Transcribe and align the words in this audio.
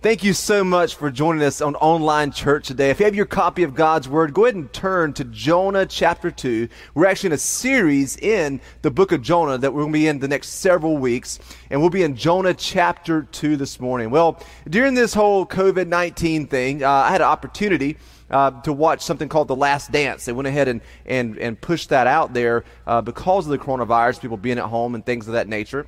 Thank 0.00 0.22
you 0.22 0.32
so 0.32 0.62
much 0.62 0.94
for 0.94 1.10
joining 1.10 1.42
us 1.42 1.60
on 1.60 1.74
online 1.74 2.30
church 2.30 2.68
today. 2.68 2.90
If 2.90 3.00
you 3.00 3.06
have 3.06 3.16
your 3.16 3.26
copy 3.26 3.64
of 3.64 3.74
God's 3.74 4.08
Word, 4.08 4.32
go 4.32 4.44
ahead 4.44 4.54
and 4.54 4.72
turn 4.72 5.12
to 5.14 5.24
Jonah 5.24 5.86
chapter 5.86 6.30
2. 6.30 6.68
We're 6.94 7.06
actually 7.06 7.30
in 7.30 7.32
a 7.32 7.38
series 7.38 8.16
in 8.16 8.60
the 8.82 8.92
book 8.92 9.10
of 9.10 9.22
Jonah 9.22 9.58
that 9.58 9.74
we're 9.74 9.80
going 9.80 9.92
to 9.92 9.98
be 9.98 10.06
in 10.06 10.20
the 10.20 10.28
next 10.28 10.50
several 10.50 10.98
weeks. 10.98 11.40
And 11.68 11.80
we'll 11.80 11.90
be 11.90 12.04
in 12.04 12.14
Jonah 12.14 12.54
chapter 12.54 13.22
2 13.32 13.56
this 13.56 13.80
morning. 13.80 14.10
Well, 14.10 14.40
during 14.70 14.94
this 14.94 15.14
whole 15.14 15.44
COVID 15.44 15.88
19 15.88 16.46
thing, 16.46 16.84
uh, 16.84 16.88
I 16.88 17.10
had 17.10 17.20
an 17.20 17.26
opportunity. 17.26 17.96
Uh, 18.30 18.50
to 18.60 18.74
watch 18.74 19.00
something 19.00 19.26
called 19.26 19.48
The 19.48 19.56
Last 19.56 19.90
Dance. 19.90 20.26
They 20.26 20.32
went 20.32 20.46
ahead 20.46 20.68
and, 20.68 20.82
and, 21.06 21.38
and 21.38 21.58
pushed 21.58 21.88
that 21.88 22.06
out 22.06 22.34
there 22.34 22.62
uh, 22.86 23.00
because 23.00 23.46
of 23.46 23.50
the 23.50 23.56
coronavirus, 23.56 24.20
people 24.20 24.36
being 24.36 24.58
at 24.58 24.66
home 24.66 24.94
and 24.94 25.02
things 25.06 25.26
of 25.28 25.32
that 25.32 25.48
nature. 25.48 25.86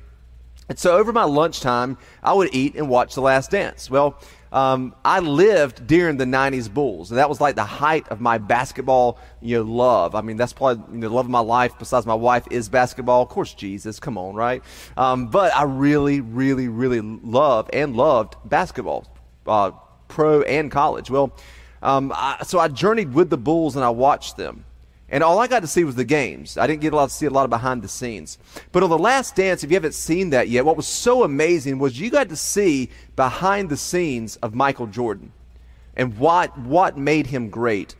And 0.71 0.79
so 0.79 0.95
over 0.95 1.11
my 1.11 1.25
lunchtime, 1.25 1.97
I 2.23 2.31
would 2.31 2.55
eat 2.55 2.75
and 2.75 2.87
watch 2.87 3.13
The 3.13 3.19
Last 3.19 3.51
Dance. 3.51 3.89
Well, 3.89 4.17
um, 4.53 4.95
I 5.03 5.19
lived 5.19 5.85
during 5.85 6.15
the 6.15 6.23
90s 6.23 6.73
Bulls, 6.73 7.11
and 7.11 7.17
that 7.17 7.27
was 7.27 7.41
like 7.41 7.55
the 7.55 7.65
height 7.65 8.07
of 8.07 8.21
my 8.21 8.37
basketball 8.37 9.19
you 9.41 9.57
know, 9.57 9.69
love. 9.69 10.15
I 10.15 10.21
mean, 10.21 10.37
that's 10.37 10.53
probably 10.53 10.81
you 10.93 10.99
know, 10.99 11.09
the 11.09 11.13
love 11.13 11.25
of 11.25 11.29
my 11.29 11.41
life, 11.41 11.73
besides 11.77 12.05
my 12.05 12.13
wife, 12.13 12.47
is 12.49 12.69
basketball. 12.69 13.21
Of 13.21 13.27
course, 13.27 13.53
Jesus, 13.53 13.99
come 13.99 14.17
on, 14.17 14.33
right? 14.33 14.63
Um, 14.95 15.27
but 15.27 15.53
I 15.53 15.63
really, 15.63 16.21
really, 16.21 16.69
really 16.69 17.01
love 17.01 17.69
and 17.73 17.97
loved 17.97 18.37
basketball, 18.45 19.13
uh, 19.47 19.71
pro 20.07 20.41
and 20.43 20.71
college. 20.71 21.09
Well, 21.09 21.35
um, 21.81 22.13
I, 22.15 22.43
so 22.43 22.59
I 22.59 22.69
journeyed 22.69 23.13
with 23.13 23.29
the 23.29 23.37
Bulls 23.37 23.75
and 23.75 23.83
I 23.83 23.89
watched 23.89 24.37
them. 24.37 24.63
And 25.11 25.23
all 25.23 25.39
I 25.39 25.47
got 25.47 25.59
to 25.59 25.67
see 25.67 25.83
was 25.83 25.95
the 25.95 26.05
games. 26.05 26.57
I 26.57 26.65
didn't 26.65 26.81
get 26.81 26.93
a 26.93 26.95
lot 26.95 27.09
to 27.09 27.15
see 27.15 27.25
a 27.25 27.29
lot 27.29 27.43
of 27.43 27.49
behind 27.49 27.81
the 27.81 27.89
scenes. 27.89 28.37
But 28.71 28.81
on 28.81 28.89
the 28.89 28.97
last 28.97 29.35
dance, 29.35 29.61
if 29.61 29.69
you 29.69 29.75
haven't 29.75 29.93
seen 29.93 30.29
that 30.29 30.47
yet, 30.47 30.65
what 30.65 30.77
was 30.77 30.87
so 30.87 31.23
amazing 31.23 31.79
was 31.79 31.99
you 31.99 32.09
got 32.09 32.29
to 32.29 32.37
see 32.37 32.89
behind 33.17 33.69
the 33.69 33.75
scenes 33.77 34.37
of 34.37 34.55
Michael 34.55 34.87
Jordan 34.87 35.33
and 35.97 36.17
what 36.17 36.57
what 36.57 36.97
made 36.97 37.27
him 37.27 37.49
great. 37.49 37.95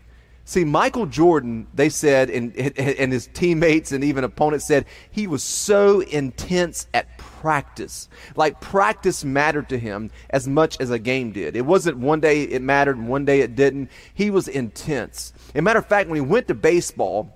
See, 0.51 0.65
Michael 0.65 1.05
Jordan, 1.05 1.65
they 1.73 1.87
said, 1.87 2.29
and, 2.29 2.53
and 2.77 3.13
his 3.13 3.27
teammates 3.27 3.93
and 3.93 4.03
even 4.03 4.25
opponents 4.25 4.67
said, 4.67 4.85
he 5.09 5.25
was 5.25 5.43
so 5.43 6.01
intense 6.01 6.87
at 6.93 7.17
practice. 7.17 8.09
Like 8.35 8.59
practice 8.59 9.23
mattered 9.23 9.69
to 9.69 9.79
him 9.79 10.11
as 10.29 10.49
much 10.49 10.77
as 10.81 10.91
a 10.91 10.99
game 10.99 11.31
did. 11.31 11.55
It 11.55 11.65
wasn't 11.65 11.99
one 11.99 12.19
day 12.19 12.43
it 12.43 12.61
mattered 12.61 12.97
and 12.97 13.07
one 13.07 13.23
day 13.23 13.39
it 13.39 13.55
didn't. 13.55 13.91
He 14.13 14.29
was 14.29 14.49
intense. 14.49 15.31
As 15.55 15.59
a 15.59 15.61
matter 15.61 15.79
of 15.79 15.85
fact, 15.85 16.09
when 16.09 16.17
he 16.17 16.21
went 16.21 16.49
to 16.49 16.53
baseball 16.53 17.33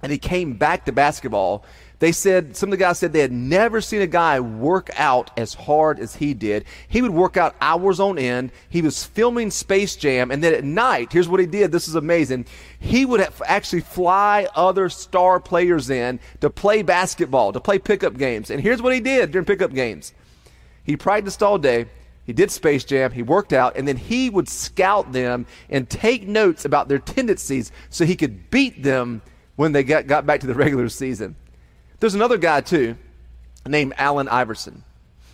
and 0.00 0.10
he 0.10 0.16
came 0.16 0.54
back 0.54 0.86
to 0.86 0.92
basketball, 0.92 1.66
they 2.00 2.12
said, 2.12 2.56
some 2.56 2.68
of 2.68 2.70
the 2.72 2.76
guys 2.76 2.98
said 2.98 3.12
they 3.12 3.20
had 3.20 3.32
never 3.32 3.80
seen 3.80 4.02
a 4.02 4.06
guy 4.06 4.40
work 4.40 4.90
out 4.96 5.30
as 5.38 5.54
hard 5.54 6.00
as 6.00 6.16
he 6.16 6.34
did. 6.34 6.64
He 6.88 7.00
would 7.00 7.12
work 7.12 7.36
out 7.36 7.54
hours 7.60 8.00
on 8.00 8.18
end. 8.18 8.50
He 8.68 8.82
was 8.82 9.04
filming 9.04 9.50
Space 9.50 9.94
Jam. 9.96 10.30
And 10.30 10.42
then 10.42 10.54
at 10.54 10.64
night, 10.64 11.12
here's 11.12 11.28
what 11.28 11.40
he 11.40 11.46
did. 11.46 11.70
This 11.70 11.88
is 11.88 11.94
amazing. 11.94 12.46
He 12.80 13.06
would 13.06 13.26
actually 13.46 13.80
fly 13.80 14.48
other 14.54 14.88
star 14.88 15.38
players 15.38 15.88
in 15.88 16.18
to 16.40 16.50
play 16.50 16.82
basketball, 16.82 17.52
to 17.52 17.60
play 17.60 17.78
pickup 17.78 18.18
games. 18.18 18.50
And 18.50 18.60
here's 18.60 18.82
what 18.82 18.92
he 18.92 19.00
did 19.00 19.30
during 19.30 19.46
pickup 19.46 19.72
games. 19.72 20.12
He 20.82 20.96
practiced 20.96 21.42
all 21.42 21.58
day. 21.58 21.86
He 22.24 22.32
did 22.32 22.50
Space 22.50 22.84
Jam, 22.84 23.12
he 23.12 23.22
worked 23.22 23.52
out, 23.52 23.76
and 23.76 23.86
then 23.86 23.98
he 23.98 24.30
would 24.30 24.48
scout 24.48 25.12
them 25.12 25.44
and 25.68 25.88
take 25.88 26.26
notes 26.26 26.64
about 26.64 26.88
their 26.88 26.98
tendencies 26.98 27.70
so 27.90 28.06
he 28.06 28.16
could 28.16 28.48
beat 28.50 28.82
them 28.82 29.20
when 29.56 29.72
they 29.72 29.84
got, 29.84 30.06
got 30.06 30.24
back 30.24 30.40
to 30.40 30.46
the 30.46 30.54
regular 30.64 30.88
season. 30.88 31.36
There's 32.04 32.14
another 32.14 32.36
guy, 32.36 32.60
too, 32.60 32.98
named 33.66 33.94
Allen 33.96 34.28
Iverson. 34.28 34.84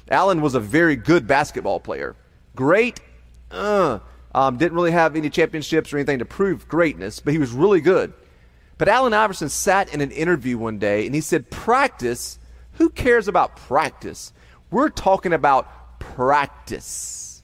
Allen 0.09 0.41
was 0.41 0.55
a 0.55 0.61
very 0.61 0.95
good 0.95 1.27
basketball 1.27 1.81
player. 1.81 2.15
Great, 2.55 3.01
uh, 3.51 3.99
um, 4.33 4.57
didn't 4.57 4.77
really 4.77 4.93
have 4.93 5.17
any 5.17 5.31
championships 5.31 5.93
or 5.93 5.97
anything 5.97 6.21
to 6.21 6.25
prove 6.25 6.69
greatness, 6.69 7.19
but 7.19 7.33
he 7.33 7.41
was 7.41 7.51
really 7.51 7.81
good. 7.81 8.13
But 8.79 8.87
Allen 8.87 9.13
Iverson 9.13 9.49
sat 9.49 9.93
in 9.93 10.01
an 10.01 10.13
interview 10.13 10.59
one 10.59 10.79
day 10.79 11.07
and 11.07 11.13
he 11.13 11.21
said, 11.21 11.51
Practice? 11.51 12.39
Who 12.75 12.89
cares 12.89 13.27
about 13.27 13.57
practice? 13.57 14.33
We're 14.71 14.91
talking 14.91 15.33
about 15.33 15.99
practice. 15.99 17.43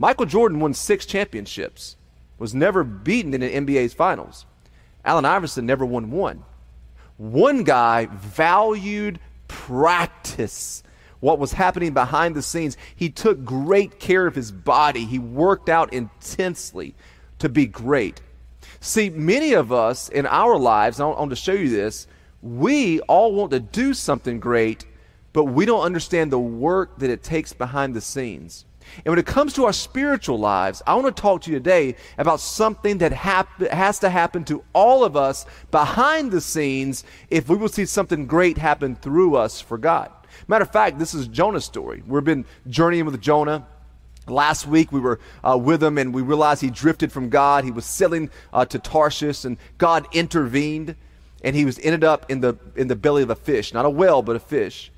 Michael 0.00 0.26
Jordan 0.26 0.58
won 0.58 0.74
six 0.74 1.06
championships, 1.06 1.94
was 2.36 2.52
never 2.52 2.82
beaten 2.82 3.32
in 3.32 3.44
an 3.44 3.64
NBA's 3.64 3.94
finals. 3.94 4.44
Allen 5.04 5.24
Iverson 5.24 5.66
never 5.66 5.86
won 5.86 6.10
one. 6.10 6.42
One 7.20 7.64
guy 7.64 8.06
valued 8.10 9.20
practice, 9.46 10.82
what 11.20 11.38
was 11.38 11.52
happening 11.52 11.92
behind 11.92 12.34
the 12.34 12.40
scenes. 12.40 12.78
He 12.96 13.10
took 13.10 13.44
great 13.44 14.00
care 14.00 14.26
of 14.26 14.34
his 14.34 14.50
body, 14.50 15.04
he 15.04 15.18
worked 15.18 15.68
out 15.68 15.92
intensely 15.92 16.94
to 17.38 17.50
be 17.50 17.66
great. 17.66 18.22
See, 18.80 19.10
many 19.10 19.52
of 19.52 19.70
us 19.70 20.08
in 20.08 20.24
our 20.24 20.56
lives, 20.56 20.98
I 20.98 21.04
want 21.04 21.28
to 21.28 21.36
show 21.36 21.52
you 21.52 21.68
this, 21.68 22.06
we 22.40 23.00
all 23.00 23.34
want 23.34 23.50
to 23.50 23.60
do 23.60 23.92
something 23.92 24.40
great, 24.40 24.86
but 25.34 25.44
we 25.44 25.66
don't 25.66 25.84
understand 25.84 26.32
the 26.32 26.38
work 26.38 27.00
that 27.00 27.10
it 27.10 27.22
takes 27.22 27.52
behind 27.52 27.92
the 27.92 28.00
scenes. 28.00 28.64
And 28.96 29.12
when 29.12 29.18
it 29.18 29.26
comes 29.26 29.52
to 29.54 29.64
our 29.64 29.72
spiritual 29.72 30.38
lives, 30.38 30.82
I 30.86 30.94
want 30.94 31.14
to 31.14 31.22
talk 31.22 31.42
to 31.42 31.50
you 31.50 31.58
today 31.58 31.96
about 32.18 32.40
something 32.40 32.98
that 32.98 33.12
hap- 33.12 33.60
has 33.60 33.98
to 34.00 34.10
happen 34.10 34.44
to 34.44 34.64
all 34.72 35.04
of 35.04 35.16
us 35.16 35.46
behind 35.70 36.30
the 36.30 36.40
scenes 36.40 37.04
if 37.30 37.48
we 37.48 37.56
will 37.56 37.68
see 37.68 37.84
something 37.84 38.26
great 38.26 38.58
happen 38.58 38.96
through 38.96 39.36
us 39.36 39.60
for 39.60 39.78
God. 39.78 40.10
Matter 40.48 40.64
of 40.64 40.72
fact, 40.72 40.98
this 40.98 41.14
is 41.14 41.28
Jonah's 41.28 41.64
story. 41.64 42.02
We've 42.06 42.24
been 42.24 42.44
journeying 42.68 43.06
with 43.06 43.20
Jonah. 43.20 43.66
Last 44.26 44.66
week 44.66 44.92
we 44.92 45.00
were 45.00 45.18
uh, 45.42 45.58
with 45.58 45.82
him 45.82 45.98
and 45.98 46.14
we 46.14 46.22
realized 46.22 46.60
he 46.60 46.70
drifted 46.70 47.10
from 47.10 47.30
God. 47.30 47.64
He 47.64 47.70
was 47.70 47.84
sailing 47.84 48.30
uh, 48.52 48.64
to 48.66 48.78
Tarshish 48.78 49.44
and 49.44 49.56
God 49.78 50.06
intervened 50.12 50.94
and 51.42 51.56
he 51.56 51.64
was 51.64 51.78
ended 51.80 52.04
up 52.04 52.30
in 52.30 52.40
the 52.40 52.56
in 52.76 52.88
the 52.88 52.96
belly 52.96 53.22
of 53.22 53.30
a 53.30 53.34
fish, 53.34 53.72
not 53.72 53.86
a 53.86 53.90
whale, 53.90 54.22
but 54.22 54.36
a 54.36 54.40
fish. 54.40 54.92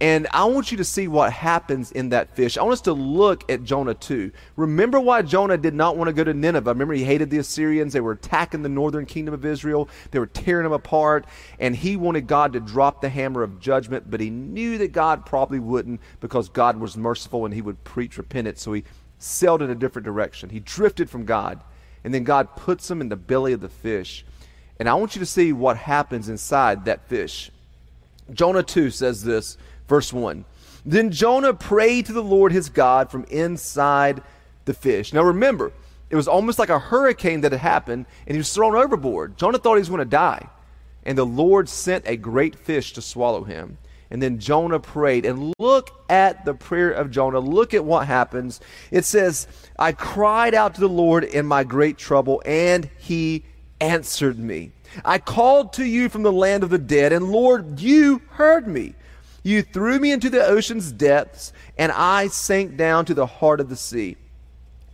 And 0.00 0.28
I 0.30 0.44
want 0.44 0.70
you 0.70 0.78
to 0.78 0.84
see 0.84 1.08
what 1.08 1.32
happens 1.32 1.90
in 1.90 2.10
that 2.10 2.36
fish. 2.36 2.56
I 2.56 2.62
want 2.62 2.74
us 2.74 2.80
to 2.82 2.92
look 2.92 3.50
at 3.50 3.64
Jonah 3.64 3.94
2. 3.94 4.30
Remember 4.54 5.00
why 5.00 5.22
Jonah 5.22 5.56
did 5.56 5.74
not 5.74 5.96
want 5.96 6.06
to 6.06 6.12
go 6.12 6.22
to 6.22 6.32
Nineveh. 6.32 6.70
Remember, 6.70 6.94
he 6.94 7.02
hated 7.02 7.30
the 7.30 7.38
Assyrians. 7.38 7.92
They 7.92 8.00
were 8.00 8.12
attacking 8.12 8.62
the 8.62 8.68
northern 8.68 9.06
kingdom 9.06 9.34
of 9.34 9.44
Israel, 9.44 9.88
they 10.12 10.20
were 10.20 10.26
tearing 10.26 10.64
them 10.64 10.72
apart. 10.72 11.26
And 11.58 11.74
he 11.74 11.96
wanted 11.96 12.28
God 12.28 12.52
to 12.52 12.60
drop 12.60 13.00
the 13.00 13.08
hammer 13.08 13.42
of 13.42 13.58
judgment, 13.58 14.08
but 14.08 14.20
he 14.20 14.30
knew 14.30 14.78
that 14.78 14.92
God 14.92 15.26
probably 15.26 15.58
wouldn't 15.58 16.00
because 16.20 16.48
God 16.48 16.78
was 16.78 16.96
merciful 16.96 17.44
and 17.44 17.52
he 17.52 17.62
would 17.62 17.82
preach 17.82 18.18
repentance. 18.18 18.62
So 18.62 18.74
he 18.74 18.84
sailed 19.18 19.62
in 19.62 19.70
a 19.70 19.74
different 19.74 20.06
direction. 20.06 20.50
He 20.50 20.60
drifted 20.60 21.10
from 21.10 21.24
God. 21.24 21.60
And 22.04 22.14
then 22.14 22.22
God 22.22 22.54
puts 22.54 22.88
him 22.88 23.00
in 23.00 23.08
the 23.08 23.16
belly 23.16 23.52
of 23.52 23.60
the 23.60 23.68
fish. 23.68 24.24
And 24.78 24.88
I 24.88 24.94
want 24.94 25.16
you 25.16 25.20
to 25.20 25.26
see 25.26 25.52
what 25.52 25.76
happens 25.76 26.28
inside 26.28 26.84
that 26.84 27.08
fish. 27.08 27.50
Jonah 28.32 28.62
2 28.62 28.90
says 28.90 29.24
this 29.24 29.56
Verse 29.88 30.12
1. 30.12 30.44
Then 30.86 31.10
Jonah 31.10 31.54
prayed 31.54 32.06
to 32.06 32.12
the 32.12 32.22
Lord 32.22 32.52
his 32.52 32.68
God 32.68 33.10
from 33.10 33.24
inside 33.24 34.22
the 34.66 34.74
fish. 34.74 35.12
Now 35.12 35.22
remember, 35.22 35.72
it 36.10 36.16
was 36.16 36.28
almost 36.28 36.58
like 36.58 36.68
a 36.68 36.78
hurricane 36.78 37.40
that 37.40 37.52
had 37.52 37.60
happened, 37.60 38.06
and 38.26 38.34
he 38.34 38.38
was 38.38 38.52
thrown 38.52 38.76
overboard. 38.76 39.36
Jonah 39.36 39.58
thought 39.58 39.74
he 39.74 39.80
was 39.80 39.88
going 39.88 39.98
to 39.98 40.04
die. 40.04 40.48
And 41.04 41.16
the 41.16 41.26
Lord 41.26 41.68
sent 41.68 42.06
a 42.06 42.16
great 42.16 42.56
fish 42.56 42.92
to 42.92 43.02
swallow 43.02 43.44
him. 43.44 43.78
And 44.10 44.22
then 44.22 44.38
Jonah 44.38 44.80
prayed. 44.80 45.26
And 45.26 45.54
look 45.58 45.90
at 46.08 46.44
the 46.44 46.54
prayer 46.54 46.90
of 46.90 47.10
Jonah. 47.10 47.40
Look 47.40 47.74
at 47.74 47.84
what 47.84 48.06
happens. 48.06 48.60
It 48.90 49.04
says, 49.04 49.46
I 49.78 49.92
cried 49.92 50.54
out 50.54 50.74
to 50.74 50.80
the 50.80 50.88
Lord 50.88 51.24
in 51.24 51.46
my 51.46 51.64
great 51.64 51.98
trouble, 51.98 52.42
and 52.44 52.88
he 52.98 53.44
answered 53.80 54.38
me. 54.38 54.72
I 55.04 55.18
called 55.18 55.74
to 55.74 55.84
you 55.84 56.08
from 56.08 56.22
the 56.22 56.32
land 56.32 56.62
of 56.62 56.70
the 56.70 56.78
dead, 56.78 57.12
and 57.12 57.30
Lord, 57.30 57.80
you 57.80 58.22
heard 58.30 58.66
me. 58.66 58.94
You 59.48 59.62
threw 59.62 59.98
me 59.98 60.12
into 60.12 60.28
the 60.28 60.44
ocean's 60.44 60.92
depths, 60.92 61.54
and 61.78 61.90
I 61.90 62.28
sank 62.28 62.76
down 62.76 63.06
to 63.06 63.14
the 63.14 63.24
heart 63.24 63.60
of 63.60 63.70
the 63.70 63.76
sea. 63.76 64.18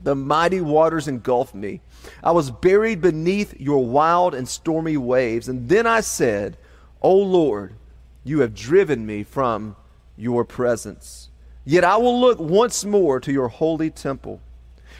The 0.00 0.14
mighty 0.14 0.60
waters 0.60 1.08
engulfed 1.08 1.56
me. 1.56 1.80
I 2.22 2.30
was 2.30 2.52
buried 2.52 3.00
beneath 3.00 3.58
your 3.58 3.84
wild 3.84 4.32
and 4.32 4.48
stormy 4.48 4.96
waves. 4.96 5.48
And 5.48 5.68
then 5.68 5.88
I 5.88 6.02
said, 6.02 6.56
O 7.02 7.16
Lord, 7.16 7.74
you 8.22 8.42
have 8.42 8.54
driven 8.54 9.04
me 9.04 9.24
from 9.24 9.74
your 10.16 10.44
presence. 10.44 11.30
Yet 11.64 11.82
I 11.82 11.96
will 11.96 12.20
look 12.20 12.38
once 12.38 12.84
more 12.84 13.18
to 13.18 13.32
your 13.32 13.48
holy 13.48 13.90
temple. 13.90 14.40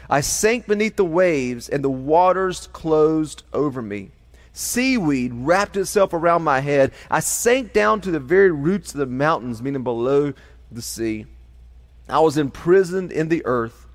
I 0.09 0.19
sank 0.19 0.67
beneath 0.67 0.97
the 0.97 1.05
waves, 1.05 1.69
and 1.69 1.81
the 1.81 1.89
waters 1.89 2.67
closed 2.73 3.43
over 3.53 3.81
me. 3.81 4.11
Seaweed 4.57 5.33
wrapped 5.33 5.75
itself 5.75 6.13
around 6.13 6.43
my 6.43 6.61
head. 6.61 6.93
I 7.11 7.19
sank 7.19 7.73
down 7.73 7.99
to 8.01 8.09
the 8.09 8.21
very 8.21 8.51
roots 8.51 8.93
of 8.93 8.99
the 8.99 9.05
mountains, 9.05 9.61
meaning 9.61 9.83
below 9.83 10.31
the 10.71 10.81
sea. 10.81 11.25
I 12.07 12.19
was 12.21 12.37
imprisoned 12.37 13.11
in 13.11 13.27
the 13.27 13.45
earth, 13.45 13.85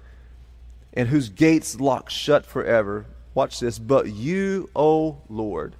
and 0.93 1.09
whose 1.09 1.31
gates 1.31 1.81
locked 1.81 2.13
shut 2.13 2.45
forever. 2.45 3.07
Watch 3.33 3.59
this. 3.59 3.79
But 3.79 4.09
you, 4.09 4.69
O 4.77 5.23
Lord, 5.31 5.77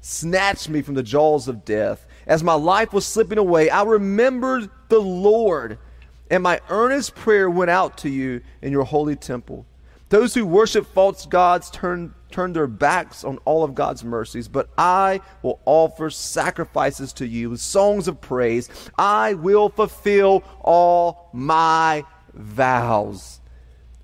snatched 0.00 0.68
me 0.68 0.82
from 0.82 0.94
the 0.94 1.04
jaws 1.04 1.46
of 1.46 1.64
death. 1.64 2.04
As 2.26 2.42
my 2.42 2.54
life 2.54 2.92
was 2.92 3.06
slipping 3.06 3.38
away, 3.38 3.70
I 3.70 3.84
remembered 3.84 4.68
the 4.88 4.98
Lord, 4.98 5.78
and 6.28 6.42
my 6.42 6.60
earnest 6.70 7.14
prayer 7.14 7.48
went 7.48 7.70
out 7.70 7.98
to 7.98 8.08
you 8.08 8.40
in 8.62 8.72
your 8.72 8.84
holy 8.84 9.14
temple. 9.14 9.64
Those 10.08 10.34
who 10.34 10.44
worship 10.44 10.86
false 10.92 11.24
gods 11.24 11.70
turn, 11.70 12.14
turn 12.34 12.52
their 12.52 12.66
backs 12.66 13.22
on 13.22 13.38
all 13.44 13.62
of 13.62 13.76
God's 13.76 14.02
mercies, 14.02 14.48
but 14.48 14.68
I 14.76 15.20
will 15.42 15.60
offer 15.66 16.10
sacrifices 16.10 17.12
to 17.14 17.26
you 17.26 17.56
songs 17.56 18.08
of 18.08 18.20
praise. 18.20 18.68
I 18.98 19.34
will 19.34 19.68
fulfill 19.68 20.42
all 20.60 21.30
my 21.32 22.04
vows. 22.34 23.40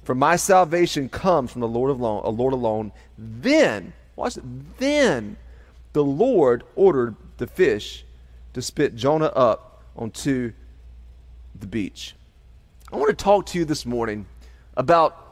For 0.05 0.15
my 0.15 0.37
salvation 0.37 1.09
comes 1.09 1.51
from 1.51 1.61
the 1.61 1.69
Lord 1.69 1.91
alone, 1.91 2.23
a 2.25 2.31
Lord 2.31 2.53
alone. 2.53 2.93
Then, 3.19 3.93
watch 4.15 4.37
it, 4.37 4.45
then 4.79 5.37
the 5.93 6.05
Lord 6.05 6.63
ordered 6.77 7.17
the 7.39 7.49
fish 7.49 8.05
to 8.55 8.63
spit 8.63 8.95
Jonah 8.95 9.27
up 9.27 9.83
onto 9.97 10.53
the 11.59 11.67
beach. 11.67 12.15
I 12.93 12.97
want 12.97 13.11
to 13.11 13.25
talk 13.25 13.47
to 13.47 13.59
you 13.59 13.65
this 13.65 13.85
morning 13.85 14.27
about 14.77 15.30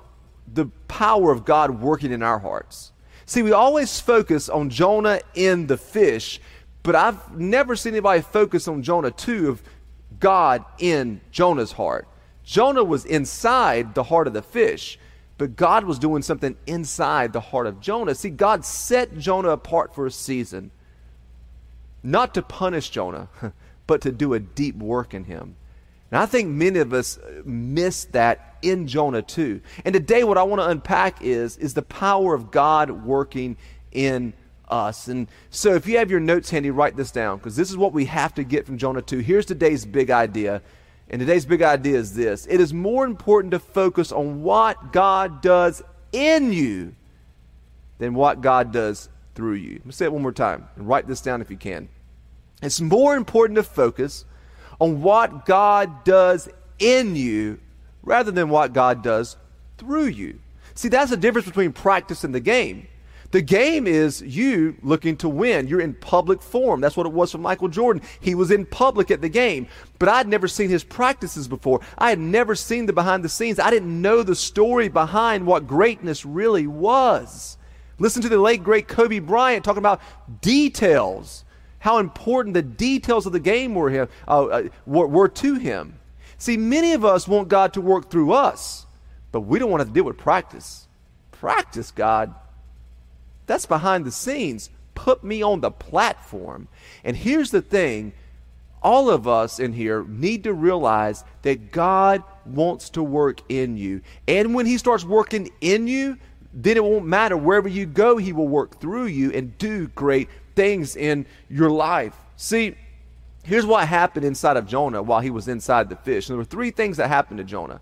the 0.54 0.66
power 0.88 1.30
of 1.30 1.44
God 1.44 1.80
working 1.80 2.12
in 2.12 2.22
our 2.22 2.38
hearts. 2.38 2.92
See, 3.26 3.42
we 3.42 3.52
always 3.52 4.00
focus 4.00 4.48
on 4.48 4.70
Jonah 4.70 5.20
in 5.34 5.66
the 5.66 5.76
fish, 5.76 6.40
but 6.82 6.94
I've 6.94 7.38
never 7.38 7.76
seen 7.76 7.92
anybody 7.92 8.22
focus 8.22 8.66
on 8.68 8.82
Jonah 8.82 9.10
too 9.10 9.50
of 9.50 9.62
God 10.18 10.64
in 10.78 11.20
Jonah's 11.30 11.72
heart. 11.72 12.08
Jonah 12.42 12.84
was 12.84 13.04
inside 13.04 13.94
the 13.94 14.04
heart 14.04 14.26
of 14.26 14.32
the 14.32 14.42
fish, 14.42 14.98
but 15.36 15.54
God 15.54 15.84
was 15.84 15.98
doing 15.98 16.22
something 16.22 16.56
inside 16.66 17.32
the 17.32 17.40
heart 17.40 17.66
of 17.66 17.80
Jonah. 17.80 18.14
See, 18.14 18.30
God 18.30 18.64
set 18.64 19.18
Jonah 19.18 19.50
apart 19.50 19.94
for 19.94 20.06
a 20.06 20.10
season, 20.10 20.70
not 22.02 22.32
to 22.34 22.42
punish 22.42 22.88
Jonah, 22.88 23.28
but 23.86 24.00
to 24.00 24.10
do 24.10 24.32
a 24.32 24.40
deep 24.40 24.76
work 24.76 25.12
in 25.12 25.24
him. 25.24 25.56
And 26.10 26.20
I 26.20 26.26
think 26.26 26.48
many 26.48 26.78
of 26.78 26.94
us 26.94 27.18
miss 27.44 28.06
that 28.06 28.47
in 28.62 28.86
Jonah 28.86 29.22
too. 29.22 29.60
And 29.84 29.92
today 29.92 30.24
what 30.24 30.38
I 30.38 30.42
want 30.42 30.60
to 30.60 30.68
unpack 30.68 31.22
is 31.22 31.56
is 31.56 31.74
the 31.74 31.82
power 31.82 32.34
of 32.34 32.50
God 32.50 32.90
working 32.90 33.56
in 33.92 34.32
us. 34.68 35.08
And 35.08 35.28
so 35.50 35.74
if 35.74 35.86
you 35.86 35.98
have 35.98 36.10
your 36.10 36.20
notes 36.20 36.50
handy, 36.50 36.70
write 36.70 36.96
this 36.96 37.10
down 37.10 37.38
because 37.38 37.56
this 37.56 37.70
is 37.70 37.76
what 37.76 37.92
we 37.92 38.04
have 38.06 38.34
to 38.34 38.44
get 38.44 38.66
from 38.66 38.78
Jonah 38.78 39.02
2. 39.02 39.18
Here's 39.18 39.46
today's 39.46 39.84
big 39.84 40.10
idea. 40.10 40.62
And 41.10 41.20
today's 41.20 41.46
big 41.46 41.62
idea 41.62 41.98
is 41.98 42.14
this. 42.14 42.46
It 42.50 42.60
is 42.60 42.74
more 42.74 43.06
important 43.06 43.52
to 43.52 43.58
focus 43.58 44.12
on 44.12 44.42
what 44.42 44.92
God 44.92 45.40
does 45.40 45.82
in 46.12 46.52
you 46.52 46.94
than 47.98 48.14
what 48.14 48.42
God 48.42 48.72
does 48.72 49.08
through 49.34 49.54
you. 49.54 49.74
Let 49.74 49.86
me 49.86 49.92
say 49.92 50.04
it 50.04 50.12
one 50.12 50.22
more 50.22 50.32
time 50.32 50.68
and 50.76 50.86
write 50.86 51.06
this 51.06 51.22
down 51.22 51.40
if 51.40 51.50
you 51.50 51.56
can. 51.56 51.88
It's 52.60 52.80
more 52.80 53.16
important 53.16 53.56
to 53.56 53.62
focus 53.62 54.24
on 54.80 55.00
what 55.00 55.46
God 55.46 56.04
does 56.04 56.48
in 56.78 57.16
you 57.16 57.58
rather 58.02 58.30
than 58.30 58.48
what 58.48 58.72
God 58.72 59.02
does 59.02 59.36
through 59.76 60.06
you. 60.06 60.38
See, 60.74 60.88
that's 60.88 61.10
the 61.10 61.16
difference 61.16 61.46
between 61.46 61.72
practice 61.72 62.24
and 62.24 62.34
the 62.34 62.40
game. 62.40 62.86
The 63.30 63.42
game 63.42 63.86
is 63.86 64.22
you 64.22 64.76
looking 64.82 65.16
to 65.18 65.28
win. 65.28 65.68
You're 65.68 65.82
in 65.82 65.92
public 65.92 66.40
form. 66.40 66.80
That's 66.80 66.96
what 66.96 67.06
it 67.06 67.12
was 67.12 67.32
for 67.32 67.38
Michael 67.38 67.68
Jordan. 67.68 68.02
He 68.20 68.34
was 68.34 68.50
in 68.50 68.64
public 68.64 69.10
at 69.10 69.20
the 69.20 69.28
game. 69.28 69.68
But 69.98 70.08
I'd 70.08 70.28
never 70.28 70.48
seen 70.48 70.70
his 70.70 70.82
practices 70.82 71.46
before. 71.46 71.80
I 71.98 72.08
had 72.08 72.18
never 72.18 72.54
seen 72.54 72.86
the 72.86 72.94
behind 72.94 73.22
the 73.22 73.28
scenes. 73.28 73.58
I 73.58 73.68
didn't 73.68 74.00
know 74.00 74.22
the 74.22 74.34
story 74.34 74.88
behind 74.88 75.46
what 75.46 75.66
greatness 75.66 76.24
really 76.24 76.66
was. 76.66 77.58
Listen 77.98 78.22
to 78.22 78.30
the 78.30 78.38
late, 78.38 78.62
great 78.62 78.88
Kobe 78.88 79.18
Bryant 79.18 79.62
talking 79.62 79.78
about 79.78 80.00
details 80.40 81.44
how 81.80 81.98
important 81.98 82.54
the 82.54 82.62
details 82.62 83.26
of 83.26 83.32
the 83.32 83.40
game 83.40 83.74
were, 83.74 83.90
him, 83.90 84.08
uh, 84.26 84.44
uh, 84.44 84.62
were, 84.86 85.06
were 85.06 85.28
to 85.28 85.54
him. 85.54 85.97
See, 86.38 86.56
many 86.56 86.92
of 86.92 87.04
us 87.04 87.26
want 87.26 87.48
God 87.48 87.74
to 87.74 87.80
work 87.80 88.10
through 88.10 88.32
us, 88.32 88.86
but 89.32 89.40
we 89.40 89.58
don't 89.58 89.70
want 89.70 89.86
to 89.86 89.92
deal 89.92 90.04
with 90.04 90.16
practice. 90.16 90.86
Practice, 91.32 91.90
God. 91.90 92.34
That's 93.46 93.66
behind 93.66 94.04
the 94.04 94.12
scenes. 94.12 94.70
Put 94.94 95.24
me 95.24 95.42
on 95.42 95.60
the 95.60 95.70
platform. 95.70 96.68
And 97.02 97.16
here's 97.16 97.50
the 97.50 97.62
thing 97.62 98.12
all 98.80 99.10
of 99.10 99.26
us 99.26 99.58
in 99.58 99.72
here 99.72 100.04
need 100.04 100.44
to 100.44 100.52
realize 100.52 101.24
that 101.42 101.72
God 101.72 102.22
wants 102.46 102.90
to 102.90 103.02
work 103.02 103.40
in 103.48 103.76
you. 103.76 104.02
And 104.28 104.54
when 104.54 104.66
He 104.66 104.78
starts 104.78 105.04
working 105.04 105.50
in 105.60 105.88
you, 105.88 106.18
then 106.54 106.76
it 106.76 106.84
won't 106.84 107.04
matter. 107.04 107.36
Wherever 107.36 107.68
you 107.68 107.86
go, 107.86 108.16
He 108.16 108.32
will 108.32 108.48
work 108.48 108.80
through 108.80 109.06
you 109.06 109.32
and 109.32 109.56
do 109.58 109.88
great 109.88 110.28
things 110.54 110.96
in 110.96 111.26
your 111.50 111.70
life. 111.70 112.16
See, 112.36 112.76
here's 113.48 113.64
what 113.64 113.88
happened 113.88 114.26
inside 114.26 114.58
of 114.58 114.66
Jonah 114.66 115.02
while 115.02 115.20
he 115.20 115.30
was 115.30 115.48
inside 115.48 115.88
the 115.88 115.96
fish. 115.96 116.28
And 116.28 116.34
there 116.34 116.38
were 116.38 116.44
three 116.44 116.70
things 116.70 116.98
that 116.98 117.08
happened 117.08 117.38
to 117.38 117.44
Jonah. 117.44 117.80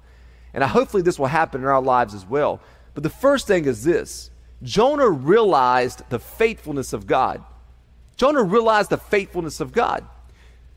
And 0.54 0.62
hopefully 0.62 1.02
this 1.02 1.18
will 1.18 1.26
happen 1.26 1.60
in 1.60 1.66
our 1.66 1.82
lives 1.82 2.14
as 2.14 2.24
well. 2.24 2.60
But 2.94 3.02
the 3.02 3.10
first 3.10 3.46
thing 3.46 3.64
is 3.64 3.82
this 3.82 4.30
Jonah 4.62 5.10
realized 5.10 6.02
the 6.08 6.20
faithfulness 6.20 6.92
of 6.92 7.06
God. 7.06 7.42
Jonah 8.16 8.44
realized 8.44 8.90
the 8.90 8.96
faithfulness 8.96 9.60
of 9.60 9.72
God. 9.72 10.06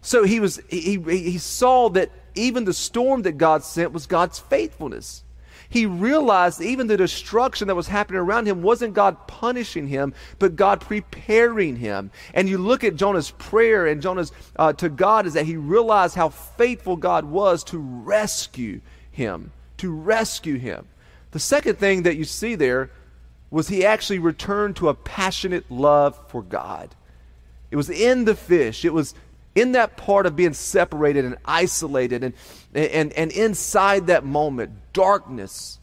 So 0.01 0.23
he 0.23 0.39
was 0.39 0.59
he, 0.69 0.97
he 0.97 1.37
saw 1.37 1.89
that 1.89 2.11
even 2.35 2.65
the 2.65 2.73
storm 2.73 3.21
that 3.21 3.33
God 3.33 3.63
sent 3.63 3.93
was 3.93 4.07
God's 4.07 4.39
faithfulness 4.39 5.23
he 5.69 5.85
realized 5.85 6.61
even 6.61 6.87
the 6.87 6.97
destruction 6.97 7.67
that 7.67 7.75
was 7.75 7.87
happening 7.87 8.19
around 8.19 8.47
him 8.47 8.63
wasn't 8.63 8.95
God 8.95 9.27
punishing 9.27 9.87
him, 9.87 10.13
but 10.39 10.55
God 10.55 10.81
preparing 10.81 11.75
him. 11.75 12.09
And 12.33 12.49
you 12.49 12.57
look 12.57 12.83
at 12.83 12.95
Jonah's 12.95 13.31
prayer 13.31 13.85
and 13.85 14.01
Jonah's 14.01 14.31
uh, 14.55 14.73
to 14.73 14.89
God 14.89 15.27
is 15.27 15.33
that 15.33 15.45
he 15.45 15.55
realized 15.55 16.15
how 16.15 16.29
faithful 16.29 16.95
God 16.95 17.25
was 17.25 17.63
to 17.65 17.77
rescue 17.77 18.81
him, 19.11 19.51
to 19.77 19.93
rescue 19.93 20.57
him. 20.57 20.87
The 21.31 21.39
second 21.39 21.77
thing 21.77 22.03
that 22.03 22.17
you 22.17 22.23
see 22.23 22.55
there 22.55 22.89
was 23.51 23.67
he 23.67 23.85
actually 23.85 24.19
returned 24.19 24.75
to 24.77 24.89
a 24.89 24.95
passionate 24.95 25.69
love 25.69 26.19
for 26.29 26.41
God. 26.41 26.95
It 27.69 27.75
was 27.75 27.91
in 27.91 28.25
the 28.25 28.35
fish. 28.35 28.85
It 28.85 28.93
was 28.93 29.13
in 29.53 29.73
that 29.73 29.97
part 29.97 30.25
of 30.25 30.35
being 30.35 30.53
separated 30.53 31.25
and 31.25 31.37
isolated 31.45 32.23
and, 32.23 32.33
and, 32.73 33.13
and 33.13 33.31
inside 33.31 34.07
that 34.07 34.25
moment, 34.25 34.71
darkness, 34.93 35.79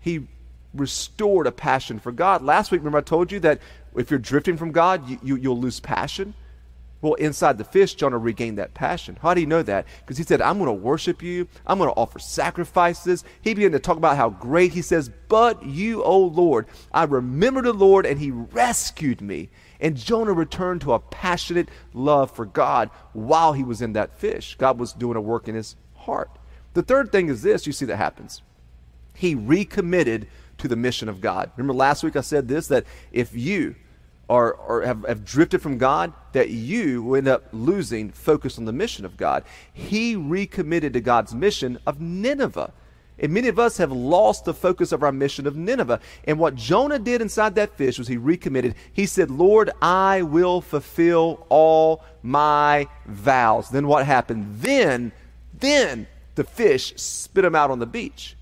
he 0.00 0.26
restored 0.72 1.46
a 1.46 1.52
passion 1.52 1.98
for 1.98 2.12
God. 2.12 2.42
Last 2.42 2.70
week, 2.70 2.80
remember 2.80 2.98
I 2.98 3.02
told 3.02 3.30
you 3.30 3.40
that 3.40 3.60
if 3.96 4.10
you're 4.10 4.18
drifting 4.18 4.56
from 4.56 4.72
God, 4.72 5.08
you, 5.08 5.18
you, 5.22 5.36
you'll 5.36 5.60
lose 5.60 5.80
passion? 5.80 6.34
Well, 7.04 7.14
inside 7.14 7.58
the 7.58 7.64
fish, 7.64 7.94
Jonah 7.94 8.16
regained 8.16 8.56
that 8.56 8.72
passion. 8.72 9.18
How 9.20 9.34
do 9.34 9.40
you 9.42 9.46
know 9.46 9.62
that? 9.62 9.86
Because 10.00 10.16
he 10.16 10.24
said, 10.24 10.40
I'm 10.40 10.56
going 10.56 10.68
to 10.68 10.72
worship 10.72 11.22
you. 11.22 11.46
I'm 11.66 11.76
going 11.76 11.90
to 11.90 11.96
offer 11.96 12.18
sacrifices. 12.18 13.24
He 13.42 13.52
began 13.52 13.72
to 13.72 13.78
talk 13.78 13.98
about 13.98 14.16
how 14.16 14.30
great 14.30 14.72
he 14.72 14.80
says, 14.80 15.10
But 15.28 15.62
you, 15.66 16.02
O 16.02 16.18
Lord, 16.18 16.66
I 16.92 17.04
remember 17.04 17.60
the 17.60 17.74
Lord, 17.74 18.06
and 18.06 18.18
he 18.18 18.30
rescued 18.30 19.20
me. 19.20 19.50
And 19.80 19.98
Jonah 19.98 20.32
returned 20.32 20.80
to 20.80 20.94
a 20.94 20.98
passionate 20.98 21.68
love 21.92 22.30
for 22.30 22.46
God 22.46 22.88
while 23.12 23.52
he 23.52 23.64
was 23.64 23.82
in 23.82 23.92
that 23.92 24.18
fish. 24.18 24.56
God 24.56 24.78
was 24.78 24.94
doing 24.94 25.16
a 25.16 25.20
work 25.20 25.46
in 25.46 25.56
his 25.56 25.76
heart. 26.04 26.30
The 26.74 26.82
third 26.82 27.12
thing 27.12 27.28
is 27.28 27.42
this 27.42 27.66
you 27.66 27.72
see 27.72 27.86
that 27.86 27.96
happens. 27.96 28.42
He 29.14 29.34
recommitted 29.34 30.26
to 30.58 30.68
the 30.68 30.76
mission 30.76 31.08
of 31.08 31.20
God. 31.20 31.50
Remember 31.56 31.74
last 31.74 32.02
week 32.02 32.16
I 32.16 32.20
said 32.20 32.48
this 32.48 32.68
that 32.68 32.84
if 33.12 33.34
you 33.34 33.76
are, 34.28 34.52
or 34.52 34.82
have, 34.82 35.04
have 35.06 35.24
drifted 35.24 35.60
from 35.60 35.78
God, 35.78 36.12
that 36.32 36.50
you 36.50 37.02
will 37.02 37.16
end 37.16 37.28
up 37.28 37.44
losing 37.52 38.10
focus 38.10 38.58
on 38.58 38.64
the 38.64 38.72
mission 38.72 39.04
of 39.04 39.16
God. 39.16 39.44
He 39.72 40.16
recommitted 40.16 40.92
to 40.94 41.00
God's 41.00 41.34
mission 41.34 41.78
of 41.86 42.00
Nineveh. 42.00 42.72
And 43.18 43.32
many 43.32 43.46
of 43.46 43.60
us 43.60 43.76
have 43.76 43.92
lost 43.92 44.44
the 44.44 44.54
focus 44.54 44.90
of 44.90 45.04
our 45.04 45.12
mission 45.12 45.46
of 45.46 45.54
Nineveh. 45.54 46.00
And 46.24 46.38
what 46.38 46.56
Jonah 46.56 46.98
did 46.98 47.22
inside 47.22 47.54
that 47.54 47.76
fish 47.76 47.98
was 47.98 48.08
he 48.08 48.16
recommitted. 48.16 48.74
He 48.92 49.06
said, 49.06 49.30
Lord, 49.30 49.70
I 49.80 50.22
will 50.22 50.60
fulfill 50.60 51.46
all 51.48 52.02
my 52.22 52.88
vows. 53.06 53.70
Then 53.70 53.86
what 53.86 54.04
happened? 54.04 54.60
Then, 54.60 55.12
then 55.60 56.06
the 56.34 56.44
fish 56.44 56.94
spit 56.96 57.44
him 57.44 57.54
out 57.54 57.70
on 57.70 57.78
the 57.78 57.86
beach. 57.86 58.36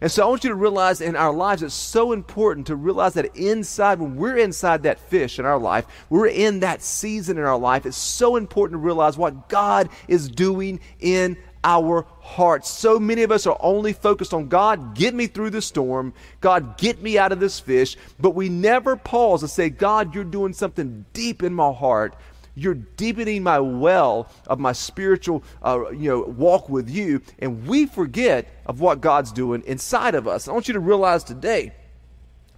And 0.00 0.10
so 0.10 0.22
I 0.22 0.28
want 0.28 0.44
you 0.44 0.50
to 0.50 0.56
realize 0.56 1.00
in 1.00 1.16
our 1.16 1.32
lives, 1.32 1.62
it's 1.62 1.72
so 1.72 2.12
important 2.12 2.66
to 2.66 2.76
realize 2.76 3.14
that 3.14 3.36
inside, 3.36 4.00
when 4.00 4.16
we're 4.16 4.36
inside 4.36 4.82
that 4.82 4.98
fish 4.98 5.38
in 5.38 5.46
our 5.46 5.58
life, 5.58 5.86
we're 6.10 6.26
in 6.26 6.60
that 6.60 6.82
season 6.82 7.38
in 7.38 7.44
our 7.44 7.58
life, 7.58 7.86
it's 7.86 7.96
so 7.96 8.36
important 8.36 8.80
to 8.80 8.84
realize 8.84 9.16
what 9.16 9.48
God 9.48 9.88
is 10.08 10.28
doing 10.28 10.80
in 11.00 11.38
our 11.64 12.06
hearts. 12.20 12.68
So 12.68 13.00
many 13.00 13.22
of 13.22 13.32
us 13.32 13.46
are 13.46 13.56
only 13.60 13.94
focused 13.94 14.34
on 14.34 14.48
God, 14.48 14.94
get 14.94 15.14
me 15.14 15.26
through 15.26 15.50
the 15.50 15.62
storm. 15.62 16.12
God, 16.42 16.76
get 16.76 17.00
me 17.00 17.16
out 17.16 17.32
of 17.32 17.40
this 17.40 17.58
fish. 17.58 17.96
But 18.20 18.34
we 18.34 18.50
never 18.50 18.96
pause 18.96 19.42
and 19.42 19.50
say, 19.50 19.70
God, 19.70 20.14
you're 20.14 20.24
doing 20.24 20.52
something 20.52 21.06
deep 21.14 21.42
in 21.42 21.54
my 21.54 21.72
heart. 21.72 22.14
You're 22.54 22.74
deepening 22.74 23.42
my 23.42 23.58
well 23.58 24.28
of 24.46 24.58
my 24.58 24.72
spiritual 24.72 25.42
uh, 25.62 25.90
you 25.90 26.08
know, 26.10 26.20
walk 26.22 26.68
with 26.68 26.88
you. 26.88 27.20
And 27.38 27.66
we 27.66 27.86
forget 27.86 28.48
of 28.66 28.80
what 28.80 29.00
God's 29.00 29.32
doing 29.32 29.62
inside 29.66 30.14
of 30.14 30.28
us. 30.28 30.48
I 30.48 30.52
want 30.52 30.68
you 30.68 30.74
to 30.74 30.80
realize 30.80 31.24
today, 31.24 31.72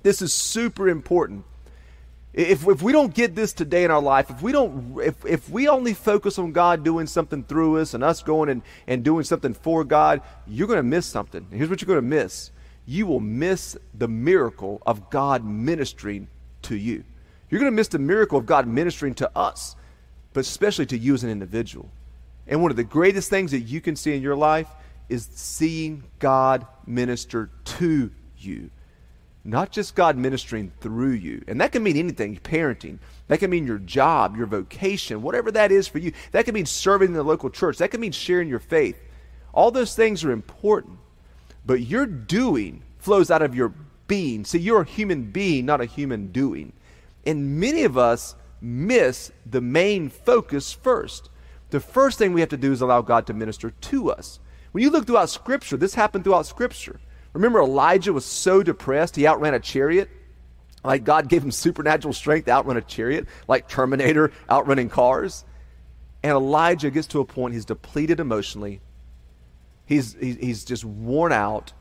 this 0.02 0.22
is 0.22 0.32
super 0.32 0.88
important 0.88 1.44
If, 2.36 2.68
if 2.68 2.82
we 2.82 2.92
don't 2.92 3.14
get 3.14 3.34
this 3.34 3.54
today 3.54 3.84
in 3.84 3.90
our 3.90 4.02
life, 4.02 4.28
if 4.28 4.42
we 4.42 4.52
don't, 4.52 4.98
if, 5.02 5.24
if 5.24 5.48
we 5.48 5.68
only 5.68 5.94
focus 5.94 6.38
on 6.38 6.52
God 6.52 6.84
doing 6.84 7.06
something 7.06 7.42
through 7.42 7.78
us 7.78 7.94
and 7.94 8.04
us 8.04 8.22
going 8.22 8.50
and, 8.50 8.60
and 8.86 9.02
doing 9.02 9.24
something 9.24 9.54
for 9.54 9.84
God, 9.84 10.20
you're 10.46 10.68
going 10.68 10.76
to 10.76 10.82
miss 10.82 11.06
something. 11.06 11.46
here's 11.50 11.70
what 11.70 11.80
you're 11.80 11.86
going 11.86 11.96
to 11.96 12.02
miss. 12.02 12.50
You 12.84 13.06
will 13.06 13.20
miss 13.20 13.78
the 13.94 14.06
miracle 14.06 14.82
of 14.84 15.08
God 15.08 15.46
ministering 15.46 16.28
to 16.62 16.76
you. 16.76 17.04
You're 17.48 17.60
going 17.60 17.72
to 17.72 17.76
miss 17.76 17.88
the 17.88 17.98
miracle 17.98 18.38
of 18.38 18.44
God 18.44 18.66
ministering 18.66 19.14
to 19.14 19.30
us, 19.34 19.74
but 20.36 20.42
especially 20.44 20.84
to 20.84 20.98
you 20.98 21.14
as 21.14 21.24
an 21.24 21.30
individual. 21.30 21.88
And 22.46 22.60
one 22.60 22.70
of 22.70 22.76
the 22.76 22.84
greatest 22.84 23.30
things 23.30 23.52
that 23.52 23.60
you 23.60 23.80
can 23.80 23.96
see 23.96 24.14
in 24.14 24.20
your 24.20 24.36
life 24.36 24.68
is 25.08 25.26
seeing 25.32 26.04
God 26.18 26.66
minister 26.84 27.48
to 27.64 28.10
you. 28.36 28.68
Not 29.44 29.72
just 29.72 29.94
God 29.94 30.18
ministering 30.18 30.72
through 30.80 31.12
you. 31.12 31.42
And 31.48 31.58
that 31.62 31.72
can 31.72 31.82
mean 31.82 31.96
anything 31.96 32.36
parenting, 32.36 32.98
that 33.28 33.38
can 33.38 33.48
mean 33.48 33.66
your 33.66 33.78
job, 33.78 34.36
your 34.36 34.44
vocation, 34.44 35.22
whatever 35.22 35.50
that 35.52 35.72
is 35.72 35.88
for 35.88 36.00
you. 36.00 36.12
That 36.32 36.44
can 36.44 36.52
mean 36.52 36.66
serving 36.66 37.08
in 37.08 37.14
the 37.14 37.22
local 37.22 37.48
church, 37.48 37.78
that 37.78 37.90
can 37.90 38.02
mean 38.02 38.12
sharing 38.12 38.50
your 38.50 38.58
faith. 38.58 39.02
All 39.54 39.70
those 39.70 39.96
things 39.96 40.22
are 40.22 40.32
important. 40.32 40.98
But 41.64 41.80
your 41.80 42.04
doing 42.04 42.82
flows 42.98 43.30
out 43.30 43.40
of 43.40 43.54
your 43.54 43.72
being. 44.06 44.44
See, 44.44 44.58
you're 44.58 44.82
a 44.82 44.84
human 44.84 45.30
being, 45.30 45.64
not 45.64 45.80
a 45.80 45.86
human 45.86 46.26
doing. 46.26 46.74
And 47.24 47.58
many 47.58 47.84
of 47.84 47.96
us 47.96 48.34
miss 48.60 49.32
the 49.44 49.60
main 49.60 50.08
focus 50.08 50.72
first. 50.72 51.30
The 51.70 51.80
first 51.80 52.18
thing 52.18 52.32
we 52.32 52.40
have 52.40 52.50
to 52.50 52.56
do 52.56 52.72
is 52.72 52.80
allow 52.80 53.02
God 53.02 53.26
to 53.26 53.34
minister 53.34 53.70
to 53.70 54.10
us. 54.10 54.40
When 54.72 54.82
you 54.82 54.90
look 54.90 55.06
throughout 55.06 55.30
Scripture, 55.30 55.76
this 55.76 55.94
happened 55.94 56.24
throughout 56.24 56.46
Scripture. 56.46 57.00
Remember, 57.32 57.60
Elijah 57.60 58.12
was 58.12 58.24
so 58.24 58.62
depressed, 58.62 59.16
he 59.16 59.26
outran 59.26 59.54
a 59.54 59.60
chariot. 59.60 60.08
Like 60.86 61.04
God 61.04 61.28
gave 61.28 61.42
him 61.42 61.50
supernatural 61.50 62.14
strength 62.14 62.44
to 62.44 62.52
outrun 62.52 62.76
a 62.76 62.82
chariot, 62.82 63.26
like 63.48 63.68
Terminator 63.68 64.32
outrunning 64.48 64.88
cars. 64.88 65.44
And 66.22 66.32
Elijah 66.32 66.90
gets 66.90 67.08
to 67.08 67.20
a 67.20 67.24
point, 67.24 67.54
he's 67.54 67.64
depleted 67.64 68.20
emotionally. 68.20 68.80
He's, 69.84 70.14
he's 70.14 70.64
just 70.64 70.84
worn 70.84 71.32
out. 71.32 71.72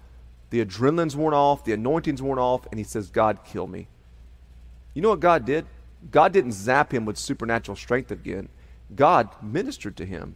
The 0.49 0.63
adrenaline's 0.63 1.15
worn 1.15 1.33
off, 1.33 1.63
the 1.63 1.73
anointing's 1.73 2.21
worn 2.21 2.39
off, 2.39 2.67
and 2.71 2.79
he 2.79 2.83
says, 2.83 3.09
God, 3.09 3.39
kill 3.45 3.67
me. 3.67 3.87
You 4.93 5.01
know 5.01 5.09
what 5.09 5.19
God 5.19 5.45
did? 5.45 5.65
God 6.11 6.33
didn't 6.33 6.51
zap 6.51 6.93
him 6.93 7.05
with 7.05 7.17
supernatural 7.17 7.75
strength 7.75 8.11
again. 8.11 8.49
God 8.95 9.29
ministered 9.41 9.97
to 9.97 10.05
him. 10.05 10.35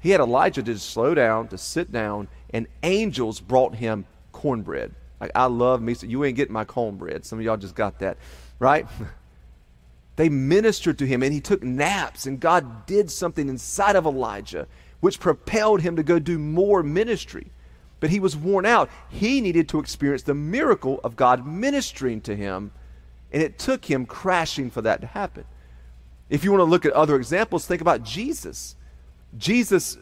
He 0.00 0.10
had 0.10 0.20
Elijah 0.20 0.62
to 0.62 0.78
slow 0.78 1.14
down, 1.14 1.48
to 1.48 1.58
sit 1.58 1.90
down, 1.90 2.28
and 2.50 2.68
angels 2.82 3.40
brought 3.40 3.74
him 3.74 4.06
cornbread. 4.32 4.94
Like, 5.20 5.32
I 5.34 5.46
love 5.46 5.82
me. 5.82 5.94
So 5.94 6.06
you 6.06 6.24
ain't 6.24 6.36
getting 6.36 6.52
my 6.52 6.64
cornbread. 6.64 7.24
Some 7.24 7.38
of 7.38 7.44
y'all 7.44 7.56
just 7.56 7.74
got 7.74 7.98
that, 7.98 8.16
right? 8.60 8.86
they 10.16 10.28
ministered 10.28 10.98
to 10.98 11.06
him, 11.06 11.22
and 11.22 11.32
he 11.32 11.40
took 11.40 11.62
naps, 11.62 12.26
and 12.26 12.38
God 12.38 12.86
did 12.86 13.10
something 13.10 13.48
inside 13.48 13.96
of 13.96 14.06
Elijah, 14.06 14.68
which 15.00 15.18
propelled 15.18 15.80
him 15.80 15.96
to 15.96 16.02
go 16.04 16.18
do 16.20 16.38
more 16.38 16.82
ministry. 16.82 17.48
But 18.00 18.10
he 18.10 18.20
was 18.20 18.36
worn 18.36 18.64
out. 18.64 18.90
He 19.08 19.40
needed 19.40 19.68
to 19.70 19.80
experience 19.80 20.22
the 20.22 20.34
miracle 20.34 21.00
of 21.02 21.16
God 21.16 21.44
ministering 21.44 22.20
to 22.22 22.36
him 22.36 22.70
and 23.32 23.42
it 23.42 23.58
took 23.58 23.84
him 23.84 24.06
crashing 24.06 24.70
for 24.70 24.82
that 24.82 25.00
to 25.00 25.06
happen. 25.06 25.44
If 26.30 26.44
you 26.44 26.50
want 26.50 26.60
to 26.60 26.64
look 26.64 26.84
at 26.84 26.92
other 26.92 27.16
examples, 27.16 27.66
think 27.66 27.80
about 27.80 28.02
Jesus. 28.02 28.76
Jesus 29.36 29.98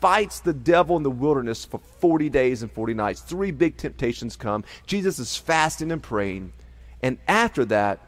fights 0.00 0.40
the 0.40 0.52
devil 0.52 0.96
in 0.96 1.02
the 1.02 1.10
wilderness 1.10 1.64
for 1.64 1.80
40 2.00 2.30
days 2.30 2.62
and 2.62 2.72
40 2.72 2.94
nights. 2.94 3.20
Three 3.20 3.50
big 3.50 3.76
temptations 3.76 4.36
come. 4.36 4.64
Jesus 4.86 5.18
is 5.18 5.36
fasting 5.36 5.92
and 5.92 6.02
praying. 6.02 6.52
And 7.02 7.18
after 7.28 7.64
that, 7.66 8.00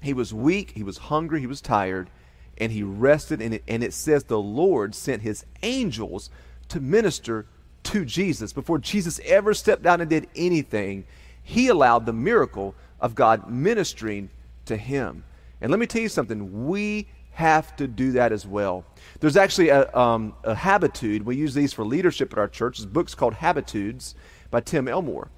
he 0.00 0.12
was 0.12 0.34
weak, 0.34 0.72
he 0.72 0.82
was 0.82 0.98
hungry, 0.98 1.40
he 1.40 1.46
was 1.46 1.62
tired, 1.62 2.10
and 2.58 2.70
he 2.70 2.82
rested. 2.82 3.40
And 3.40 3.54
it, 3.54 3.62
and 3.66 3.82
it 3.82 3.94
says 3.94 4.24
the 4.24 4.38
Lord 4.38 4.94
sent 4.94 5.22
his 5.22 5.46
angels 5.62 6.30
to 6.68 6.80
minister 6.80 7.46
to 7.84 8.04
Jesus. 8.04 8.52
Before 8.52 8.78
Jesus 8.78 9.20
ever 9.24 9.54
stepped 9.54 9.82
down 9.82 10.00
and 10.00 10.10
did 10.10 10.28
anything, 10.36 11.04
he 11.42 11.68
allowed 11.68 12.06
the 12.06 12.12
miracle 12.12 12.74
of 13.04 13.14
God 13.14 13.50
ministering 13.50 14.30
to 14.64 14.78
him. 14.78 15.24
And 15.60 15.70
let 15.70 15.78
me 15.78 15.86
tell 15.86 16.00
you 16.00 16.08
something, 16.08 16.66
we 16.66 17.06
have 17.32 17.76
to 17.76 17.86
do 17.86 18.12
that 18.12 18.32
as 18.32 18.46
well. 18.46 18.82
There's 19.20 19.36
actually 19.36 19.68
a, 19.68 19.94
um, 19.94 20.34
a 20.42 20.54
habitude, 20.54 21.26
we 21.26 21.36
use 21.36 21.52
these 21.52 21.74
for 21.74 21.84
leadership 21.84 22.32
at 22.32 22.38
our 22.38 22.48
church. 22.48 22.78
This 22.78 22.86
book's 22.86 23.14
called 23.14 23.34
Habitudes 23.34 24.14
by 24.50 24.60
Tim 24.60 24.88
Elmore. 24.88 25.28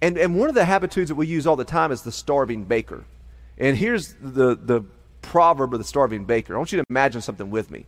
And, 0.00 0.16
and 0.16 0.38
one 0.38 0.48
of 0.48 0.54
the 0.54 0.66
habitudes 0.66 1.08
that 1.08 1.16
we 1.16 1.26
use 1.26 1.48
all 1.48 1.56
the 1.56 1.64
time 1.64 1.90
is 1.90 2.02
the 2.02 2.12
starving 2.12 2.62
baker. 2.62 3.04
And 3.58 3.76
here's 3.76 4.14
the, 4.20 4.54
the 4.54 4.84
proverb 5.20 5.72
of 5.72 5.80
the 5.80 5.84
starving 5.84 6.26
baker. 6.26 6.54
I 6.54 6.58
want 6.58 6.70
you 6.70 6.78
to 6.78 6.84
imagine 6.88 7.22
something 7.22 7.50
with 7.50 7.72
me. 7.72 7.86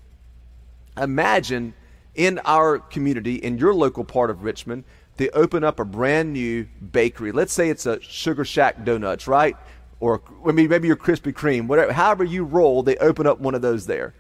Imagine 1.01 1.75
in 2.17 2.41
our 2.41 2.81
community, 2.81 3.37
in 3.37 3.57
your 3.59 3.73
local 3.73 4.03
part 4.03 4.31
of 4.31 4.43
Richmond, 4.43 4.83
they 5.17 5.31
open 5.31 5.65
up 5.65 5.81
a 5.81 5.85
brand 5.85 6.33
new 6.33 6.67
bakery. 6.93 7.33
Let's 7.33 7.53
say 7.53 7.71
it's 7.71 7.87
a 7.87 8.01
Sugar 8.01 8.45
Shack 8.45 8.85
Donuts, 8.85 9.27
right? 9.27 9.57
Or 9.99 10.23
maybe, 10.45 10.69
maybe 10.69 10.89
your 10.89 10.97
Krispy 10.97 11.33
Kreme, 11.33 11.67
whatever. 11.67 11.93
However 11.93 12.25
you 12.25 12.45
roll, 12.45 12.83
they 12.83 12.97
open 12.97 13.27
up 13.27 13.41
one 13.41 13.55
of 13.55 13.63
those 13.63 13.87
there. 13.87 14.15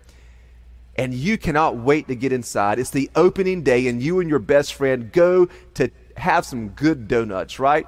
And 0.96 1.12
you 1.12 1.36
cannot 1.36 1.76
wait 1.76 2.08
to 2.08 2.14
get 2.14 2.32
inside. 2.32 2.78
It's 2.78 2.88
the 2.88 3.10
opening 3.14 3.62
day, 3.62 3.86
and 3.86 4.02
you 4.02 4.20
and 4.20 4.30
your 4.30 4.38
best 4.38 4.72
friend 4.72 5.12
go 5.12 5.48
to 5.74 5.90
have 6.16 6.46
some 6.46 6.68
good 6.70 7.08
donuts, 7.08 7.58
right? 7.58 7.86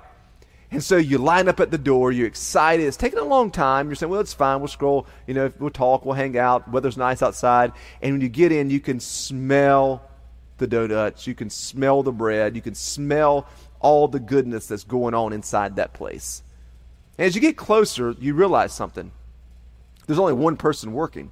And 0.71 0.85
so 0.85 0.99
you 0.99 1.17
line 1.17 1.49
up 1.49 1.61
at 1.61 1.71
the 1.71 1.79
door, 1.79 2.13
you're 2.13 2.27
excited. 2.27 2.87
It's 2.87 2.99
taking 2.99 3.19
a 3.19 3.25
long 3.25 3.51
time. 3.51 3.89
You're 3.89 3.95
saying, 3.97 4.11
well, 4.11 4.21
it's 4.21 4.35
fine. 4.35 4.61
We'll 4.61 4.69
scroll, 4.69 5.07
you 5.27 5.33
know, 5.33 5.51
we'll 5.59 5.71
talk, 5.71 6.05
we'll 6.05 6.15
hang 6.15 6.37
out. 6.37 6.71
Weather's 6.71 6.99
nice 6.99 7.23
outside. 7.23 7.73
And 8.03 8.13
when 8.13 8.21
you 8.21 8.29
get 8.29 8.53
in, 8.53 8.69
you 8.69 8.81
can 8.81 9.01
smell 9.01 10.03
the 10.59 10.67
donuts, 10.67 11.27
you 11.27 11.35
can 11.35 11.51
smell 11.51 12.03
the 12.03 12.13
bread, 12.13 12.55
you 12.55 12.63
can 12.63 12.75
smell 12.75 13.47
all 13.81 14.09
the 14.09 14.21
goodness 14.21 14.67
that's 14.67 14.85
going 14.85 15.15
on 15.15 15.33
inside 15.33 15.77
that 15.77 15.93
place. 15.93 16.43
And 17.17 17.27
as 17.27 17.35
you 17.35 17.41
get 17.41 17.57
closer, 17.57 18.15
you 18.19 18.35
realize 18.35 18.73
something. 18.73 19.11
There's 20.07 20.19
only 20.19 20.33
one 20.33 20.57
person 20.57 20.93
working. 20.93 21.31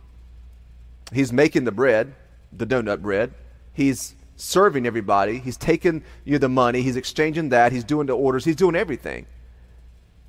He's 1.12 1.32
making 1.32 1.64
the 1.64 1.72
bread, 1.72 2.14
the 2.52 2.66
donut 2.66 3.00
bread. 3.00 3.32
He's 3.72 4.14
serving 4.36 4.86
everybody. 4.86 5.38
He's 5.38 5.56
taking 5.56 6.02
you 6.24 6.32
know, 6.32 6.38
the 6.38 6.48
money. 6.48 6.82
He's 6.82 6.96
exchanging 6.96 7.50
that. 7.50 7.72
He's 7.72 7.84
doing 7.84 8.06
the 8.06 8.16
orders. 8.16 8.44
He's 8.44 8.56
doing 8.56 8.76
everything. 8.76 9.26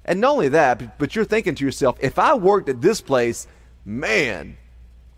And 0.06 0.22
not 0.22 0.32
only 0.32 0.50
that, 0.50 0.98
but 0.98 1.16
you're 1.16 1.26
thinking 1.26 1.56
to 1.56 1.66
yourself, 1.66 1.98
if 2.00 2.18
I 2.18 2.34
worked 2.36 2.70
at 2.70 2.82
this 2.82 3.02
place, 3.02 3.48
man, 3.84 4.58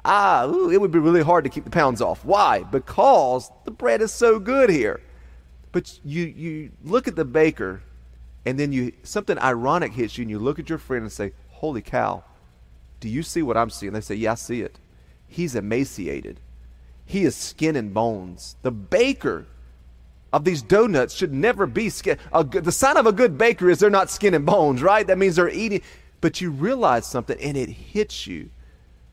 ah, 0.05 0.45
ooh, 0.45 0.69
it 0.69 0.79
would 0.79 0.91
be 0.91 0.99
really 0.99 1.23
hard 1.23 1.43
to 1.43 1.49
keep 1.49 1.63
the 1.63 1.69
pounds 1.69 2.01
off. 2.01 2.23
Why? 2.23 2.63
Because 2.63 3.51
the 3.65 3.71
bread 3.71 4.01
is 4.01 4.11
so 4.11 4.39
good 4.39 4.69
here. 4.69 5.01
But 5.71 5.99
you, 6.03 6.25
you 6.25 6.71
look 6.83 7.07
at 7.07 7.15
the 7.15 7.25
baker, 7.25 7.81
and 8.45 8.59
then 8.59 8.71
you 8.71 8.93
something 9.03 9.37
ironic 9.37 9.93
hits 9.93 10.17
you, 10.17 10.23
and 10.23 10.31
you 10.31 10.39
look 10.39 10.59
at 10.59 10.69
your 10.69 10.79
friend 10.79 11.03
and 11.03 11.11
say, 11.11 11.33
Holy 11.49 11.81
cow, 11.81 12.23
do 12.99 13.09
you 13.09 13.21
see 13.21 13.41
what 13.41 13.57
I'm 13.57 13.69
seeing? 13.69 13.93
They 13.93 14.01
say, 14.01 14.15
Yeah, 14.15 14.31
I 14.31 14.35
see 14.35 14.61
it. 14.61 14.79
He's 15.27 15.55
emaciated. 15.55 16.39
He 17.05 17.23
is 17.23 17.35
skin 17.35 17.75
and 17.75 17.93
bones. 17.93 18.55
The 18.61 18.71
baker 18.71 19.45
of 20.31 20.43
these 20.43 20.61
donuts 20.61 21.13
should 21.15 21.33
never 21.33 21.65
be 21.65 21.89
skin. 21.89 22.17
the 22.31 22.71
sign 22.71 22.97
of 22.97 23.07
a 23.07 23.11
good 23.11 23.37
baker 23.37 23.69
is 23.69 23.79
they're 23.79 23.89
not 23.89 24.09
skin 24.09 24.33
and 24.33 24.45
bones, 24.45 24.81
right? 24.81 25.05
That 25.05 25.17
means 25.17 25.35
they're 25.35 25.49
eating. 25.49 25.81
But 26.21 26.41
you 26.41 26.51
realize 26.51 27.05
something, 27.05 27.39
and 27.39 27.57
it 27.57 27.69
hits 27.69 28.27
you 28.27 28.49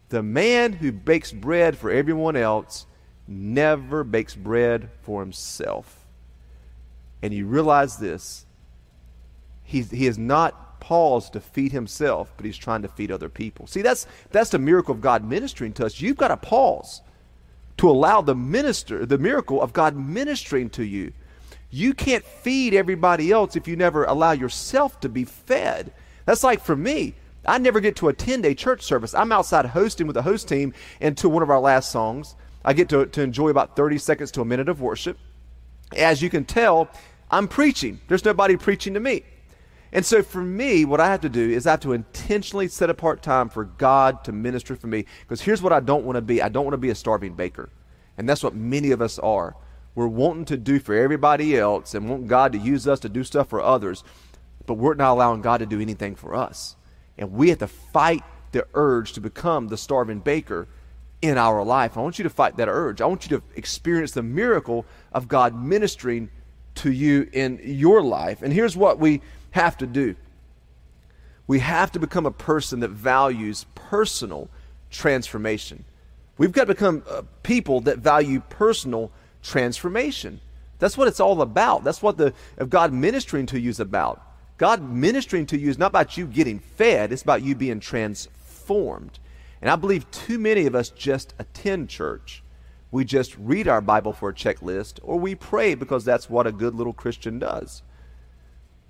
the 0.09 0.23
man 0.23 0.73
who 0.73 0.93
bakes 0.93 1.33
bread 1.33 1.77
for 1.77 1.91
everyone 1.91 2.37
else 2.37 2.87
never 3.27 4.05
bakes 4.05 4.35
bread 4.35 4.89
for 5.03 5.21
himself. 5.21 6.07
And 7.23 7.35
you 7.35 7.47
realize 7.47 7.97
this. 7.97 8.47
He's, 9.65 9.91
he 9.91 10.07
has 10.07 10.17
not 10.17 10.79
paused 10.79 11.33
to 11.33 11.41
feed 11.41 11.73
himself, 11.73 12.33
but 12.37 12.47
he's 12.47 12.57
trying 12.57 12.83
to 12.83 12.89
feed 12.89 13.11
other 13.11 13.29
people. 13.29 13.67
See, 13.67 13.83
that's, 13.83 14.07
that's 14.31 14.51
the 14.51 14.59
miracle 14.59 14.95
of 14.95 15.01
God 15.01 15.25
ministering 15.25 15.73
to 15.75 15.87
us. 15.87 16.01
You've 16.01 16.17
got 16.17 16.29
to 16.29 16.37
pause 16.37 17.01
to 17.79 17.91
allow 17.91 18.21
the 18.21 18.35
minister, 18.35 19.05
the 19.05 19.19
miracle 19.19 19.61
of 19.61 19.73
God 19.73 19.97
ministering 19.97 20.71
to 20.71 20.85
you. 20.85 21.13
You 21.71 21.95
can't 21.95 22.25
feed 22.25 22.75
everybody 22.75 23.33
else 23.33 23.57
if 23.57 23.67
you 23.67 23.77
never 23.77 24.05
allow 24.05 24.33
yourself 24.33 25.01
to 25.01 25.09
be 25.09 25.25
fed. 25.25 25.93
That's 26.25 26.45
like 26.45 26.63
for 26.63 26.77
me. 26.77 27.15
I 27.47 27.59
never 27.59 27.81
get 27.81 27.97
to 27.97 28.09
attend 28.09 28.45
a 28.45 28.55
church 28.55 28.83
service. 28.83 29.15
I'm 29.15 29.33
outside 29.33 29.67
hosting 29.67 30.07
with 30.07 30.15
the 30.15 30.23
host 30.23 30.49
team 30.49 30.75
until 31.01 31.31
one 31.31 31.43
of 31.43 31.51
our 31.51 31.61
last 31.61 31.91
songs. 31.91 32.35
I 32.65 32.73
get 32.73 32.89
to, 32.89 33.07
to 33.07 33.23
enjoy 33.23 33.49
about 33.51 33.77
30 33.77 33.99
seconds 33.99 34.31
to 34.33 34.41
a 34.41 34.45
minute 34.45 34.69
of 34.69 34.81
worship. 34.81 35.19
As 35.97 36.21
you 36.21 36.29
can 36.29 36.45
tell, 36.45 36.89
I'm 37.31 37.47
preaching. 37.47 38.01
There's 38.09 38.25
nobody 38.25 38.57
preaching 38.57 38.95
to 38.95 39.01
me. 39.01 39.23
And 39.93 40.05
so 40.05 40.23
for 40.23 40.43
me, 40.43 40.85
what 40.85 41.01
I 41.01 41.07
have 41.07 41.21
to 41.21 41.29
do 41.29 41.49
is 41.49 41.67
I 41.67 41.73
have 41.73 41.81
to 41.81 41.93
intentionally 41.93 42.69
set 42.69 42.91
apart 42.91 43.23
time 43.23 43.49
for 43.49 43.65
God 43.65 44.25
to 44.25 44.33
minister 44.33 44.75
for 44.75 44.89
me. 44.89 45.07
Because 45.21 45.41
here's 45.41 45.63
what 45.63 45.73
I 45.73 45.81
don't 45.81 46.05
want 46.05 46.17
to 46.17 46.23
be 46.23 46.43
I 46.43 46.49
don't 46.49 46.65
want 46.65 46.75
to 46.75 46.79
be 46.79 46.91
a 46.91 46.95
starving 46.95 47.35
baker. 47.35 47.71
And 48.19 48.29
that's 48.29 48.43
what 48.43 48.55
many 48.55 48.91
of 48.91 49.01
us 49.01 49.19
are. 49.19 49.57
We're 49.95 50.09
wanting 50.09 50.45
to 50.47 50.57
do 50.57 50.79
for 50.79 50.95
everybody 50.95 51.57
else 51.57 51.95
and 51.95 52.09
want 52.11 52.27
God 52.27 52.53
to 52.53 52.59
use 52.59 52.87
us 52.87 53.01
to 53.01 53.09
do 53.09 53.25
stuff 53.25 53.49
for 53.49 53.63
others, 53.63 54.05
but 54.67 54.75
we're 54.75 54.95
not 54.95 55.13
allowing 55.13 55.41
God 55.41 55.59
to 55.59 55.67
do 55.67 55.81
anything 55.81 56.15
for 56.15 56.35
us. 56.35 56.77
And 57.19 57.33
we 57.33 57.49
have 57.51 57.59
to 57.59 57.69
fight 57.69 58.23
the 58.53 58.67
urge 58.75 59.13
to 59.15 59.21
become 59.21 59.69
the 59.69 59.77
starving 59.77 60.21
baker 60.21 60.69
in 61.23 61.39
our 61.39 61.65
life. 61.65 61.97
I 61.97 62.01
want 62.01 62.19
you 62.19 62.25
to 62.25 62.31
fight 62.31 62.57
that 62.57 62.69
urge. 62.69 63.01
I 63.01 63.07
want 63.07 63.29
you 63.29 63.39
to 63.39 63.43
experience 63.55 64.13
the 64.13 64.23
miracle 64.23 64.85
of 65.13 65.29
God 65.29 65.55
ministering 65.55 66.31
to 66.77 66.93
you 66.93 67.29
in 67.33 67.61
your 67.63 68.03
life. 68.03 68.43
And 68.43 68.53
here's 68.53 68.77
what 68.77 68.99
we 68.99 69.23
have 69.53 69.79
to 69.79 69.87
do 69.87 70.15
we 71.47 71.61
have 71.61 71.93
to 71.93 71.99
become 71.99 72.27
a 72.27 72.31
person 72.31 72.81
that 72.81 72.91
values 72.91 73.67
personal 73.75 74.49
transformation. 74.91 75.85
We've 76.39 76.53
got 76.53 76.63
to 76.63 76.75
become 76.75 77.03
uh, 77.09 77.23
people 77.43 77.81
that 77.83 77.99
value 77.99 78.41
personal 78.41 79.11
transformation. 79.43 80.41
That's 80.79 80.99
what 80.99 81.09
it's 81.09 81.21
all 81.21 81.41
about. 81.41 81.85
That's 81.85 82.03
what 82.03 82.19
the 82.19 82.35
of 82.59 82.69
God 82.69 82.93
ministering 82.93 83.47
to 83.47 83.61
you 83.61 83.71
is 83.71 83.81
about. 83.81 84.23
God 84.59 84.83
ministering 84.83 85.47
to 85.47 85.59
you 85.59 85.69
is 85.69 85.79
not 85.79 85.89
about 85.89 86.17
you 86.17 86.27
getting 86.27 86.59
fed, 86.59 87.13
it's 87.13 87.23
about 87.23 87.43
you 87.43 87.55
being 87.55 87.81
transformed. 87.81 89.19
And 89.61 89.71
I 89.71 89.77
believe 89.77 90.11
too 90.11 90.39
many 90.39 90.67
of 90.67 90.75
us 90.75 90.91
just 90.91 91.35
attend 91.39 91.89
church. 91.89 92.43
We 92.91 93.05
just 93.05 93.37
read 93.37 93.69
our 93.69 93.81
Bible 93.81 94.13
for 94.13 94.31
a 94.31 94.35
checklist, 94.35 95.01
or 95.03 95.19
we 95.19 95.35
pray 95.35 95.75
because 95.75 96.05
that's 96.05 96.31
what 96.31 96.47
a 96.47 96.53
good 96.53 96.75
little 96.75 96.93
Christian 96.93 97.39
does. 97.39 97.83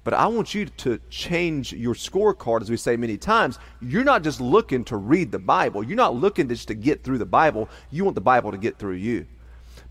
But 0.04 0.14
I 0.14 0.28
want 0.28 0.54
you 0.54 0.66
to 0.66 1.00
change 1.10 1.72
your 1.72 1.94
scorecard, 1.94 2.60
as 2.60 2.70
we 2.70 2.76
say 2.76 2.96
many 2.96 3.16
times. 3.16 3.58
You're 3.80 4.04
not 4.04 4.22
just 4.22 4.40
looking 4.40 4.84
to 4.84 4.96
read 4.96 5.32
the 5.32 5.40
Bible. 5.40 5.82
You're 5.82 5.96
not 5.96 6.14
looking 6.14 6.48
just 6.48 6.68
to 6.68 6.74
get 6.74 7.02
through 7.02 7.18
the 7.18 7.26
Bible. 7.26 7.68
You 7.90 8.04
want 8.04 8.14
the 8.14 8.20
Bible 8.20 8.52
to 8.52 8.58
get 8.58 8.78
through 8.78 8.94
you. 8.94 9.26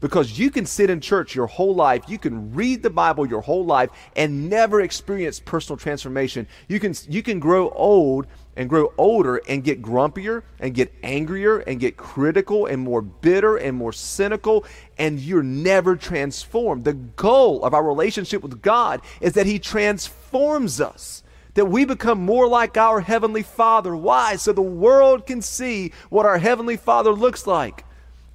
Because 0.05 0.37
you 0.37 0.51
can 0.51 0.67
sit 0.67 0.91
in 0.91 1.01
church 1.01 1.33
your 1.33 1.47
whole 1.47 1.73
life, 1.73 2.03
you 2.07 2.19
can 2.19 2.53
read 2.53 2.83
the 2.83 2.91
Bible 2.91 3.25
your 3.25 3.41
whole 3.41 3.65
life 3.65 3.89
and 4.15 4.51
never 4.51 4.81
experience 4.81 5.39
personal 5.39 5.77
transformation. 5.77 6.47
You 6.67 6.79
can 6.79 6.93
you 7.09 7.23
can 7.23 7.39
grow 7.39 7.71
old 7.71 8.27
and 8.55 8.69
grow 8.69 8.93
older 8.99 9.37
and 9.49 9.63
get 9.63 9.81
grumpier 9.81 10.43
and 10.59 10.75
get 10.75 10.93
angrier 11.01 11.57
and 11.57 11.79
get 11.79 11.97
critical 11.97 12.67
and 12.67 12.83
more 12.83 13.01
bitter 13.01 13.57
and 13.57 13.75
more 13.75 13.91
cynical 13.91 14.63
and 14.99 15.19
you're 15.19 15.41
never 15.41 15.95
transformed. 15.95 16.83
The 16.83 16.93
goal 16.93 17.63
of 17.63 17.73
our 17.73 17.83
relationship 17.83 18.43
with 18.43 18.61
God 18.61 19.01
is 19.21 19.33
that 19.33 19.47
he 19.47 19.57
transforms 19.57 20.79
us 20.79 21.23
that 21.55 21.65
we 21.65 21.83
become 21.83 22.23
more 22.23 22.47
like 22.47 22.77
our 22.77 22.99
Heavenly 22.99 23.41
Father. 23.41 23.95
Why? 23.95 24.35
So 24.35 24.53
the 24.53 24.61
world 24.61 25.25
can 25.25 25.41
see 25.41 25.93
what 26.11 26.27
our 26.27 26.37
Heavenly 26.37 26.77
Father 26.77 27.11
looks 27.11 27.47
like 27.47 27.85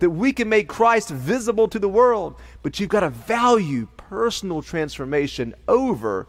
that 0.01 0.11
we 0.11 0.33
can 0.33 0.49
make 0.49 0.69
Christ 0.69 1.11
visible 1.11 1.69
to 1.69 1.79
the 1.79 1.89
world. 1.89 2.35
But 2.63 2.81
you've 2.81 2.89
got 2.89 3.01
to 3.01 3.11
value 3.11 3.87
personal 3.97 4.61
transformation 4.63 5.55
over 5.69 6.27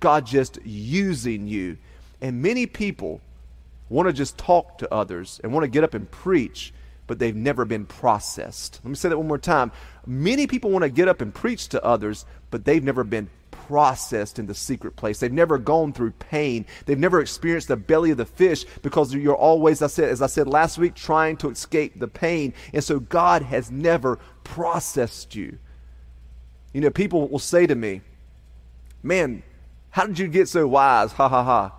God 0.00 0.26
just 0.26 0.58
using 0.64 1.48
you. 1.48 1.78
And 2.20 2.40
many 2.40 2.66
people 2.66 3.20
want 3.88 4.08
to 4.08 4.12
just 4.12 4.38
talk 4.38 4.78
to 4.78 4.94
others 4.94 5.40
and 5.42 5.52
want 5.52 5.64
to 5.64 5.68
get 5.68 5.84
up 5.84 5.94
and 5.94 6.10
preach, 6.10 6.72
but 7.06 7.18
they've 7.18 7.36
never 7.36 7.64
been 7.64 7.86
processed. 7.86 8.80
Let 8.84 8.90
me 8.90 8.94
say 8.96 9.08
that 9.08 9.18
one 9.18 9.28
more 9.28 9.38
time. 9.38 9.72
Many 10.06 10.46
people 10.46 10.70
want 10.70 10.84
to 10.84 10.88
get 10.88 11.08
up 11.08 11.20
and 11.20 11.34
preach 11.34 11.68
to 11.68 11.84
others, 11.84 12.24
but 12.50 12.64
they've 12.64 12.84
never 12.84 13.04
been 13.04 13.28
processed 13.66 14.38
in 14.38 14.46
the 14.46 14.54
secret 14.54 14.96
place. 14.96 15.18
They've 15.18 15.32
never 15.32 15.58
gone 15.58 15.92
through 15.92 16.12
pain. 16.12 16.66
They've 16.86 16.98
never 16.98 17.20
experienced 17.20 17.68
the 17.68 17.76
belly 17.76 18.10
of 18.10 18.16
the 18.16 18.26
fish 18.26 18.64
because 18.82 19.14
you're 19.14 19.36
always, 19.36 19.82
I 19.82 19.86
said, 19.86 20.10
as 20.10 20.22
I 20.22 20.26
said 20.26 20.46
last 20.48 20.78
week, 20.78 20.94
trying 20.94 21.36
to 21.38 21.50
escape 21.50 21.98
the 21.98 22.08
pain. 22.08 22.54
And 22.72 22.82
so 22.82 23.00
God 23.00 23.42
has 23.42 23.70
never 23.70 24.18
processed 24.42 25.34
you. 25.34 25.58
You 26.72 26.80
know, 26.80 26.90
people 26.90 27.28
will 27.28 27.38
say 27.38 27.66
to 27.66 27.74
me, 27.74 28.02
Man, 29.02 29.42
how 29.90 30.06
did 30.06 30.18
you 30.18 30.28
get 30.28 30.48
so 30.48 30.66
wise? 30.66 31.12
Ha 31.12 31.28
ha 31.28 31.44
ha. 31.44 31.72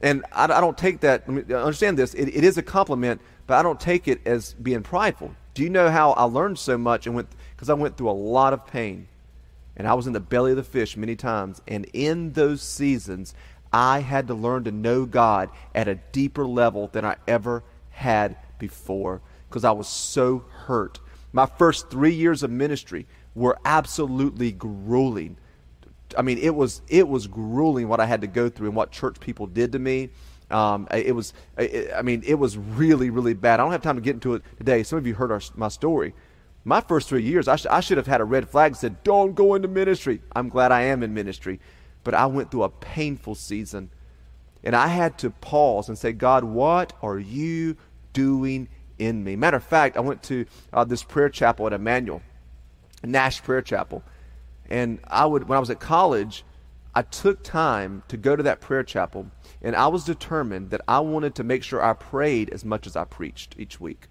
And 0.00 0.24
I, 0.32 0.44
I 0.44 0.60
don't 0.60 0.78
take 0.78 1.00
that, 1.00 1.28
understand 1.28 1.98
this, 1.98 2.14
it, 2.14 2.28
it 2.28 2.44
is 2.44 2.58
a 2.58 2.62
compliment, 2.62 3.20
but 3.46 3.58
I 3.58 3.62
don't 3.62 3.80
take 3.80 4.06
it 4.06 4.24
as 4.26 4.54
being 4.54 4.82
prideful. 4.82 5.34
Do 5.54 5.62
you 5.62 5.70
know 5.70 5.90
how 5.90 6.12
I 6.12 6.24
learned 6.24 6.58
so 6.58 6.78
much 6.78 7.06
and 7.06 7.14
went, 7.16 7.28
because 7.54 7.70
I 7.70 7.74
went 7.74 7.96
through 7.96 8.10
a 8.10 8.12
lot 8.12 8.52
of 8.52 8.66
pain. 8.66 9.08
And 9.76 9.88
I 9.88 9.94
was 9.94 10.06
in 10.06 10.12
the 10.12 10.20
belly 10.20 10.52
of 10.52 10.56
the 10.56 10.62
fish 10.62 10.96
many 10.96 11.16
times. 11.16 11.60
And 11.66 11.86
in 11.92 12.32
those 12.32 12.62
seasons, 12.62 13.34
I 13.72 14.00
had 14.00 14.28
to 14.28 14.34
learn 14.34 14.64
to 14.64 14.72
know 14.72 15.04
God 15.04 15.50
at 15.74 15.88
a 15.88 15.96
deeper 15.96 16.46
level 16.46 16.88
than 16.88 17.04
I 17.04 17.16
ever 17.26 17.64
had 17.90 18.36
before 18.58 19.20
because 19.48 19.64
I 19.64 19.72
was 19.72 19.88
so 19.88 20.44
hurt. 20.66 21.00
My 21.32 21.46
first 21.46 21.90
three 21.90 22.14
years 22.14 22.42
of 22.42 22.50
ministry 22.50 23.06
were 23.34 23.58
absolutely 23.64 24.52
grueling. 24.52 25.36
I 26.16 26.22
mean, 26.22 26.38
it 26.38 26.54
was 26.54 26.82
it 26.88 27.08
was 27.08 27.26
grueling 27.26 27.88
what 27.88 27.98
I 27.98 28.06
had 28.06 28.20
to 28.20 28.28
go 28.28 28.48
through 28.48 28.68
and 28.68 28.76
what 28.76 28.92
church 28.92 29.18
people 29.18 29.46
did 29.46 29.72
to 29.72 29.78
me. 29.80 30.10
Um, 30.50 30.86
it 30.92 31.14
was, 31.14 31.32
I 31.58 32.02
mean, 32.02 32.22
it 32.24 32.34
was 32.34 32.56
really, 32.56 33.10
really 33.10 33.34
bad. 33.34 33.58
I 33.58 33.64
don't 33.64 33.72
have 33.72 33.82
time 33.82 33.96
to 33.96 34.02
get 34.02 34.14
into 34.14 34.34
it 34.34 34.42
today. 34.58 34.82
Some 34.82 34.98
of 34.98 35.06
you 35.06 35.14
heard 35.14 35.32
our, 35.32 35.40
my 35.56 35.68
story, 35.68 36.14
my 36.64 36.80
first 36.80 37.08
three 37.08 37.22
years, 37.22 37.46
I, 37.46 37.56
sh- 37.56 37.66
I 37.70 37.80
should 37.80 37.98
have 37.98 38.06
had 38.06 38.22
a 38.22 38.24
red 38.24 38.48
flag 38.48 38.72
that 38.72 38.78
said, 38.78 39.02
Don't 39.04 39.34
go 39.34 39.54
into 39.54 39.68
ministry. 39.68 40.22
I'm 40.34 40.48
glad 40.48 40.72
I 40.72 40.82
am 40.82 41.02
in 41.02 41.12
ministry. 41.12 41.60
But 42.02 42.14
I 42.14 42.26
went 42.26 42.50
through 42.50 42.64
a 42.64 42.70
painful 42.70 43.34
season. 43.34 43.90
And 44.62 44.74
I 44.74 44.88
had 44.88 45.18
to 45.18 45.30
pause 45.30 45.88
and 45.88 45.98
say, 45.98 46.12
God, 46.12 46.42
what 46.42 46.94
are 47.02 47.18
you 47.18 47.76
doing 48.14 48.68
in 48.98 49.22
me? 49.22 49.36
Matter 49.36 49.58
of 49.58 49.64
fact, 49.64 49.98
I 49.98 50.00
went 50.00 50.22
to 50.24 50.46
uh, 50.72 50.84
this 50.84 51.02
prayer 51.02 51.28
chapel 51.28 51.66
at 51.66 51.74
Emmanuel, 51.74 52.22
Nash 53.02 53.42
Prayer 53.42 53.60
Chapel. 53.60 54.02
And 54.70 55.00
I 55.06 55.26
would, 55.26 55.48
when 55.48 55.58
I 55.58 55.60
was 55.60 55.68
at 55.68 55.80
college, 55.80 56.44
I 56.94 57.02
took 57.02 57.42
time 57.42 58.04
to 58.08 58.16
go 58.16 58.36
to 58.36 58.42
that 58.44 58.62
prayer 58.62 58.84
chapel, 58.84 59.30
and 59.60 59.74
I 59.74 59.88
was 59.88 60.04
determined 60.04 60.70
that 60.70 60.80
I 60.86 61.00
wanted 61.00 61.34
to 61.34 61.44
make 61.44 61.64
sure 61.64 61.82
I 61.82 61.92
prayed 61.92 62.50
as 62.50 62.64
much 62.64 62.86
as 62.86 62.94
I 62.94 63.04
preached 63.04 63.56
each 63.58 63.80
week 63.80 64.06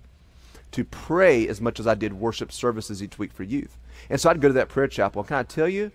to 0.73 0.83
pray 0.83 1.47
as 1.47 1.61
much 1.61 1.79
as 1.79 1.87
I 1.87 1.95
did 1.95 2.13
worship 2.13 2.51
services 2.51 3.01
each 3.01 3.17
week 3.17 3.31
for 3.31 3.43
youth. 3.43 3.77
And 4.09 4.19
so 4.19 4.29
I'd 4.29 4.41
go 4.41 4.49
to 4.49 4.53
that 4.55 4.69
prayer 4.69 4.87
chapel. 4.87 5.23
Can 5.23 5.37
I 5.37 5.43
tell 5.43 5.69
you? 5.69 5.91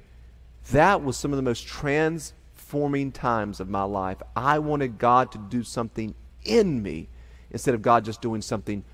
That 0.71 1.03
was 1.03 1.17
some 1.17 1.33
of 1.33 1.37
the 1.37 1.43
most 1.43 1.67
transforming 1.67 3.13
times 3.13 3.61
of 3.61 3.69
my 3.69 3.83
life. 3.83 4.19
I 4.37 4.59
wanted 4.59 4.99
God 4.99 5.33
to 5.33 5.39
do 5.39 5.63
something 5.63 6.15
in 6.45 6.83
me 6.83 7.09
instead 7.51 7.75
of 7.75 7.83
God 7.83 8.05
just 8.05 8.23
doing 8.23 8.43
something 8.43 8.85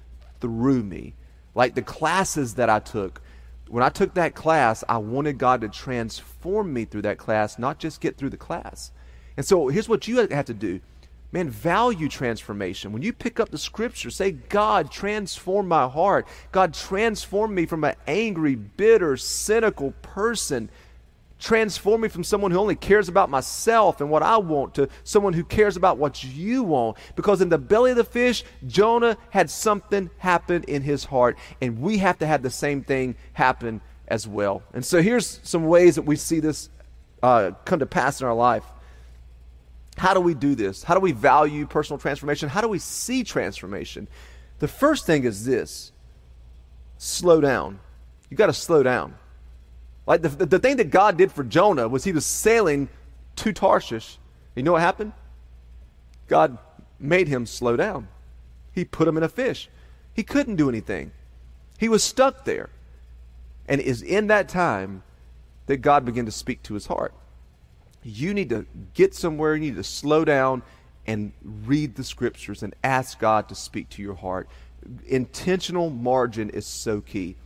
through 0.41 0.83
me. 0.83 1.15
Like 1.55 1.75
the 1.75 1.83
classes 1.83 2.55
that 2.55 2.71
I 2.71 2.81
took, 2.81 3.21
when 3.69 3.83
I 3.83 3.89
took 3.89 4.15
that 4.15 4.35
class, 4.35 4.85
I 4.89 4.99
wanted 4.99 5.39
God 5.39 5.61
to 5.63 5.69
transform 5.69 6.73
me 6.73 6.85
through 6.85 7.03
that 7.03 7.19
class, 7.19 7.59
not 7.59 7.79
just 7.79 8.01
get 8.01 8.17
through 8.17 8.31
the 8.31 8.37
class. 8.37 8.93
And 9.37 9.45
so 9.45 9.69
here's 9.69 9.89
what 9.89 10.07
you 10.07 10.27
have 10.29 10.45
to 10.47 10.55
do 10.55 10.81
Man, 11.35 11.51
value 11.51 12.09
transformation. 12.09 12.93
When 12.93 13.03
you 13.03 13.13
pick 13.13 13.41
up 13.41 13.51
the 13.51 13.59
scripture, 13.59 14.09
say, 14.09 14.31
God, 14.31 14.93
transform 14.93 15.67
my 15.67 15.89
heart. 15.89 16.29
God, 16.53 16.73
transform 16.73 17.57
me 17.57 17.67
from 17.67 17.83
an 17.83 17.97
angry, 18.07 18.55
bitter, 18.55 19.17
cynical 19.17 19.91
person. 20.01 20.71
Transform 21.41 22.03
me 22.03 22.09
from 22.09 22.23
someone 22.23 22.53
who 22.53 22.59
only 22.59 22.77
cares 22.77 23.09
about 23.09 23.31
myself 23.31 24.01
and 24.01 24.11
what 24.11 24.23
I 24.23 24.37
want 24.37 24.75
to 24.75 24.89
someone 25.03 25.33
who 25.33 25.43
cares 25.43 25.77
about 25.77 25.99
what 25.99 26.23
you 26.23 26.63
want. 26.63 26.99
Because 27.17 27.41
in 27.41 27.49
the 27.49 27.59
belly 27.59 27.91
of 27.91 27.97
the 27.97 28.05
fish, 28.05 28.45
Jonah 28.69 29.17
had 29.31 29.51
something 29.51 30.11
happen 30.19 30.63
in 30.69 30.83
his 30.83 31.03
heart, 31.03 31.37
and 31.61 31.81
we 31.81 31.99
have 31.99 32.17
to 32.21 32.29
have 32.29 32.45
the 32.45 32.51
same 32.51 32.85
thing 32.85 33.17
happen 33.33 33.81
as 34.07 34.29
well. 34.29 34.63
And 34.73 34.85
so 34.85 35.03
here's 35.03 35.41
some 35.43 35.67
ways 35.67 35.97
that 35.97 36.03
we 36.03 36.15
see 36.15 36.39
this 36.39 36.71
uh, 37.25 37.51
come 37.65 37.81
to 37.81 37.87
pass 37.87 38.21
in 38.21 38.27
our 38.29 38.35
life. 38.35 38.63
How 39.97 40.15
do 40.15 40.21
we 40.21 40.35
do 40.35 40.55
this? 40.55 40.83
How 40.83 40.95
do 40.95 41.01
we 41.01 41.13
value 41.13 41.67
personal 41.67 41.99
transformation? 41.99 42.49
How 42.49 42.61
do 42.61 42.69
we 42.69 42.79
see 42.79 43.23
transformation? 43.23 44.09
The 44.59 44.69
first 44.69 45.07
thing 45.07 45.25
is 45.25 45.45
this 45.45 45.93
slow 46.99 47.41
down. 47.41 47.81
You 48.31 48.37
got 48.37 48.47
to 48.47 48.53
slow 48.53 48.83
down. 48.83 49.15
Like 50.07 50.23
the, 50.23 50.29
the, 50.29 50.47
the, 50.47 50.59
thing 50.59 50.77
that 50.77 50.91
God 50.91 51.17
did 51.17 51.33
for 51.33 51.45
Jonah 51.45 51.89
was 51.89 52.05
he 52.05 52.13
was 52.13 52.27
sailing 52.27 52.89
to 53.37 53.53
Tarshish. 53.53 54.19
You 54.55 54.63
know 54.63 54.73
what 54.73 54.83
happened? 54.83 55.13
God 56.29 56.59
made 56.99 57.29
him 57.29 57.47
slow 57.47 57.77
down. 57.77 58.09
He 58.73 58.85
put 58.85 59.09
him 59.09 59.17
in 59.17 59.23
a 59.23 59.29
fish. 59.29 59.69
He 60.13 60.23
couldn't 60.23 60.57
do 60.57 60.69
anything. 60.69 61.13
He 61.79 61.89
was 61.89 62.03
stuck 62.03 62.45
there. 62.45 62.71
And 63.67 63.81
it 63.81 63.87
is 63.87 64.03
in 64.03 64.27
that 64.27 64.49
time 64.49 65.03
that 65.67 65.79
God 65.79 66.05
began 66.05 66.27
to 66.27 66.33
speak 66.33 66.63
to 66.65 66.75
his 66.75 66.87
heart 66.87 67.15
you 68.05 68.35
need 68.35 68.51
to 68.51 68.67
get 68.95 69.15
somewhere, 69.15 69.55
you 69.55 69.61
need 69.61 69.77
to 69.77 69.85
slow 69.85 70.25
down 70.25 70.63
and 71.07 71.33
read 71.43 71.97
the 71.97 72.05
scriptures 72.05 72.63
and 72.63 72.75
ask 72.83 73.19
God 73.19 73.49
to 73.49 73.55
speak 73.55 73.89
to 73.91 74.03
your 74.03 74.15
heart. 74.15 74.49
Intentional 75.07 75.91
margin 75.91 76.51
is 76.51 76.67
so 76.67 77.01
key. 77.01 77.37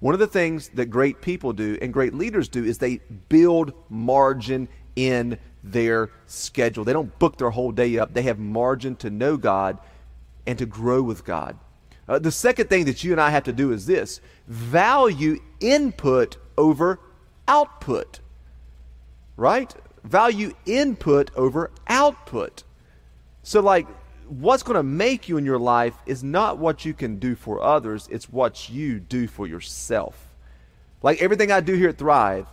One 0.00 0.14
of 0.14 0.20
the 0.20 0.26
things 0.26 0.68
that 0.70 0.86
great 0.86 1.20
people 1.20 1.52
do 1.52 1.76
and 1.82 1.92
great 1.92 2.14
leaders 2.14 2.48
do 2.48 2.64
is 2.64 2.78
they 2.78 3.00
build 3.28 3.72
margin 3.88 4.68
in 4.94 5.38
their 5.62 6.10
schedule. 6.26 6.84
They 6.84 6.92
don't 6.92 7.16
book 7.18 7.38
their 7.38 7.50
whole 7.50 7.72
day 7.72 7.98
up, 7.98 8.14
they 8.14 8.22
have 8.22 8.38
margin 8.38 8.96
to 8.96 9.10
know 9.10 9.36
God 9.36 9.78
and 10.46 10.58
to 10.58 10.66
grow 10.66 11.02
with 11.02 11.24
God. 11.24 11.58
Uh, 12.08 12.18
the 12.18 12.32
second 12.32 12.68
thing 12.68 12.86
that 12.86 13.04
you 13.04 13.12
and 13.12 13.20
I 13.20 13.30
have 13.30 13.44
to 13.44 13.52
do 13.52 13.70
is 13.72 13.84
this 13.84 14.20
value 14.46 15.40
input 15.60 16.38
over 16.56 17.00
output. 17.46 18.20
Right? 19.36 19.74
Value 20.08 20.54
input 20.66 21.30
over 21.36 21.70
output. 21.86 22.64
So, 23.42 23.60
like, 23.60 23.86
what's 24.28 24.62
going 24.62 24.76
to 24.76 24.82
make 24.82 25.28
you 25.28 25.36
in 25.36 25.44
your 25.44 25.58
life 25.58 25.94
is 26.06 26.22
not 26.22 26.58
what 26.58 26.84
you 26.84 26.92
can 26.92 27.18
do 27.18 27.34
for 27.34 27.62
others, 27.62 28.08
it's 28.10 28.30
what 28.30 28.68
you 28.68 29.00
do 29.00 29.26
for 29.26 29.46
yourself. 29.46 30.28
Like 31.02 31.22
everything 31.22 31.52
I 31.52 31.60
do 31.60 31.74
here 31.74 31.90
at 31.90 31.98
Thrive 31.98 32.46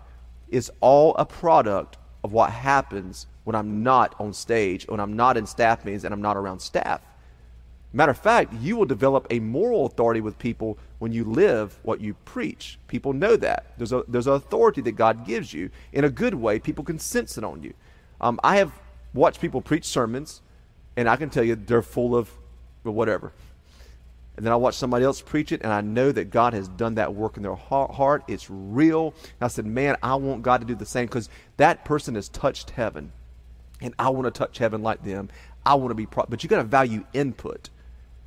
is 0.50 0.72
all 0.80 1.16
a 1.16 1.26
product 1.26 1.98
of 2.24 2.32
what 2.32 2.52
happens 2.52 3.28
when 3.44 3.56
I'm 3.56 3.84
not 3.84 4.16
on 4.20 4.34
stage, 4.34 4.88
when 4.88 5.00
I'm 5.00 5.16
not 5.16 5.38
in 5.38 5.46
staff 5.46 5.84
meetings, 5.86 6.04
and 6.04 6.14
I'm 6.14 6.22
not 6.22 6.38
around 6.38 6.60
staff. 6.60 7.02
Matter 7.96 8.12
of 8.12 8.18
fact, 8.18 8.54
you 8.56 8.76
will 8.76 8.86
develop 8.86 9.26
a 9.30 9.40
moral 9.40 9.86
authority 9.86 10.20
with 10.20 10.38
people 10.38 10.78
when 11.00 11.14
you 11.14 11.24
live 11.24 11.80
what 11.84 12.02
you 12.02 12.14
preach. 12.26 12.78
People 12.90 13.14
know 13.14 13.38
that. 13.38 13.68
There's 13.78 13.94
a 13.94 14.04
there's 14.10 14.28
an 14.28 14.34
authority 14.34 14.82
that 14.82 14.98
God 14.98 15.26
gives 15.26 15.54
you 15.54 15.70
in 15.94 16.04
a 16.04 16.10
good 16.10 16.34
way. 16.34 16.60
People 16.60 16.84
can 16.84 17.00
sense 17.00 17.38
it 17.38 17.46
on 17.46 17.64
you. 17.64 17.74
Um, 18.20 18.38
I 18.44 18.58
have 18.58 18.74
watched 19.14 19.40
people 19.40 19.62
preach 19.62 19.86
sermons 19.86 20.42
and 20.98 21.08
I 21.08 21.16
can 21.16 21.30
tell 21.30 21.46
you 21.46 21.56
they're 21.56 21.82
full 21.82 22.18
of 22.18 22.30
whatever. 22.84 23.32
And 24.36 24.46
then 24.46 24.52
I 24.52 24.58
watch 24.58 24.76
somebody 24.76 25.06
else 25.06 25.22
preach 25.22 25.54
it, 25.54 25.62
and 25.64 25.72
I 25.72 25.80
know 25.80 26.12
that 26.12 26.30
God 26.30 26.54
has 26.54 26.68
done 26.68 26.96
that 26.96 27.14
work 27.14 27.38
in 27.38 27.44
their 27.44 27.56
heart. 27.56 28.24
It's 28.28 28.50
real. 28.50 29.14
And 29.24 29.42
I 29.42 29.48
said, 29.48 29.66
Man, 29.66 29.96
I 30.04 30.16
want 30.16 30.42
God 30.42 30.60
to 30.60 30.68
do 30.68 30.76
the 30.76 30.86
same 30.86 31.06
because 31.06 31.30
that 31.56 31.86
person 31.86 32.16
has 32.16 32.28
touched 32.28 32.72
heaven, 32.72 33.14
and 33.80 33.94
I 33.98 34.10
want 34.10 34.26
to 34.26 34.38
touch 34.38 34.58
heaven 34.58 34.84
like 34.84 35.02
them. 35.06 35.30
I 35.66 35.76
want 35.76 35.92
to 35.92 35.96
be, 35.96 36.06
pro- 36.06 36.26
but 36.28 36.44
you 36.44 36.50
got 36.50 36.58
to 36.58 36.64
value 36.64 37.06
input. 37.14 37.70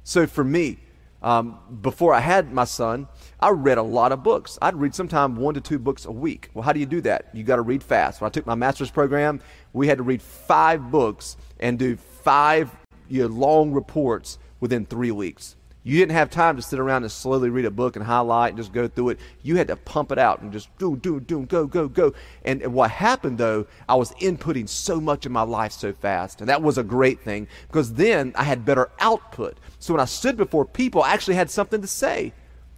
So 0.08 0.26
for 0.26 0.42
me, 0.42 0.78
um, 1.20 1.58
before 1.82 2.14
I 2.14 2.20
had 2.20 2.50
my 2.50 2.64
son, 2.64 3.08
I 3.40 3.50
read 3.50 3.76
a 3.76 3.82
lot 3.82 4.10
of 4.10 4.22
books. 4.22 4.58
I'd 4.62 4.74
read 4.74 4.94
sometimes 4.94 5.38
one 5.38 5.52
to 5.52 5.60
two 5.60 5.78
books 5.78 6.06
a 6.06 6.10
week. 6.10 6.48
Well, 6.54 6.62
how 6.62 6.72
do 6.72 6.80
you 6.80 6.86
do 6.86 7.02
that? 7.02 7.26
You 7.34 7.44
got 7.44 7.56
to 7.56 7.62
read 7.62 7.82
fast. 7.82 8.22
When 8.22 8.26
I 8.26 8.30
took 8.30 8.46
my 8.46 8.54
master's 8.54 8.90
program, 8.90 9.38
we 9.74 9.86
had 9.86 9.98
to 9.98 10.02
read 10.02 10.22
five 10.22 10.90
books 10.90 11.36
and 11.60 11.78
do 11.78 11.96
five 11.96 12.74
year 13.10 13.28
long 13.28 13.70
reports 13.70 14.38
within 14.60 14.86
three 14.86 15.10
weeks. 15.10 15.56
You 15.88 15.98
didn't 15.98 16.12
have 16.12 16.28
time 16.28 16.56
to 16.56 16.60
sit 16.60 16.78
around 16.78 17.04
and 17.04 17.10
slowly 17.10 17.48
read 17.48 17.64
a 17.64 17.70
book 17.70 17.96
and 17.96 18.04
highlight 18.04 18.50
and 18.50 18.58
just 18.58 18.74
go 18.74 18.88
through 18.88 19.08
it. 19.08 19.20
You 19.42 19.56
had 19.56 19.68
to 19.68 19.76
pump 19.76 20.12
it 20.12 20.18
out 20.18 20.42
and 20.42 20.52
just 20.52 20.68
do, 20.76 20.96
do, 20.96 21.18
do, 21.18 21.46
go, 21.46 21.66
go, 21.66 21.88
go. 21.88 22.12
And, 22.44 22.60
and 22.60 22.74
what 22.74 22.90
happened 22.90 23.38
though, 23.38 23.66
I 23.88 23.94
was 23.94 24.12
inputting 24.16 24.68
so 24.68 25.00
much 25.00 25.24
in 25.24 25.32
my 25.32 25.44
life 25.44 25.72
so 25.72 25.94
fast. 25.94 26.42
And 26.42 26.50
that 26.50 26.60
was 26.60 26.76
a 26.76 26.82
great 26.82 27.22
thing 27.22 27.48
because 27.68 27.94
then 27.94 28.34
I 28.36 28.44
had 28.44 28.66
better 28.66 28.90
output. 29.00 29.56
So 29.78 29.94
when 29.94 30.00
I 30.02 30.04
stood 30.04 30.36
before 30.36 30.66
people, 30.66 31.02
I 31.02 31.14
actually 31.14 31.36
had 31.36 31.50
something 31.50 31.80
to 31.80 31.86
say. 31.86 32.34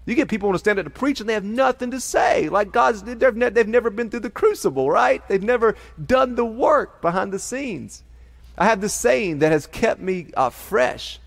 You 0.06 0.14
get 0.14 0.28
people 0.28 0.48
want 0.48 0.54
to 0.54 0.60
stand 0.60 0.78
up 0.78 0.84
to 0.84 0.90
preach 0.90 1.18
and 1.18 1.28
they 1.28 1.34
have 1.34 1.42
nothing 1.42 1.90
to 1.90 1.98
say. 1.98 2.48
Like 2.48 2.70
God's, 2.70 3.02
they've, 3.02 3.34
ne- 3.34 3.50
they've 3.50 3.66
never 3.66 3.90
been 3.90 4.08
through 4.08 4.20
the 4.20 4.30
crucible, 4.30 4.88
right? 4.88 5.26
They've 5.26 5.42
never 5.42 5.74
done 6.06 6.36
the 6.36 6.46
work 6.46 7.02
behind 7.02 7.32
the 7.32 7.40
scenes. 7.40 8.04
I 8.56 8.66
have 8.66 8.80
this 8.80 8.94
saying 8.94 9.40
that 9.40 9.50
has 9.50 9.66
kept 9.66 10.00
me 10.00 10.28
uh, 10.36 10.50
fresh. 10.50 11.18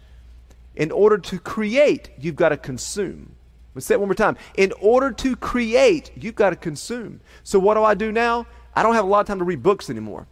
In 0.76 0.92
order 0.92 1.18
to 1.18 1.40
create, 1.40 2.10
you've 2.20 2.36
got 2.36 2.50
to 2.50 2.58
consume. 2.58 3.36
Let's 3.76 3.86
say 3.86 3.96
it 3.96 4.00
one 4.00 4.10
more 4.10 4.16
time. 4.16 4.38
In 4.56 4.72
order 4.80 5.12
to 5.12 5.36
create, 5.36 6.12
you've 6.16 6.36
got 6.36 6.52
to 6.52 6.56
consume. 6.56 7.22
So, 7.44 7.60
what 7.60 7.76
do 7.76 7.84
I 7.84 7.94
do 7.94 8.12
now? 8.12 8.46
I 8.76 8.84
don't 8.84 8.96
have 8.96 9.06
a 9.06 9.08
lot 9.08 9.22
of 9.22 9.28
time 9.28 9.40
to 9.40 9.46
read 9.46 9.64
books 9.64 9.90
anymore, 9.90 10.28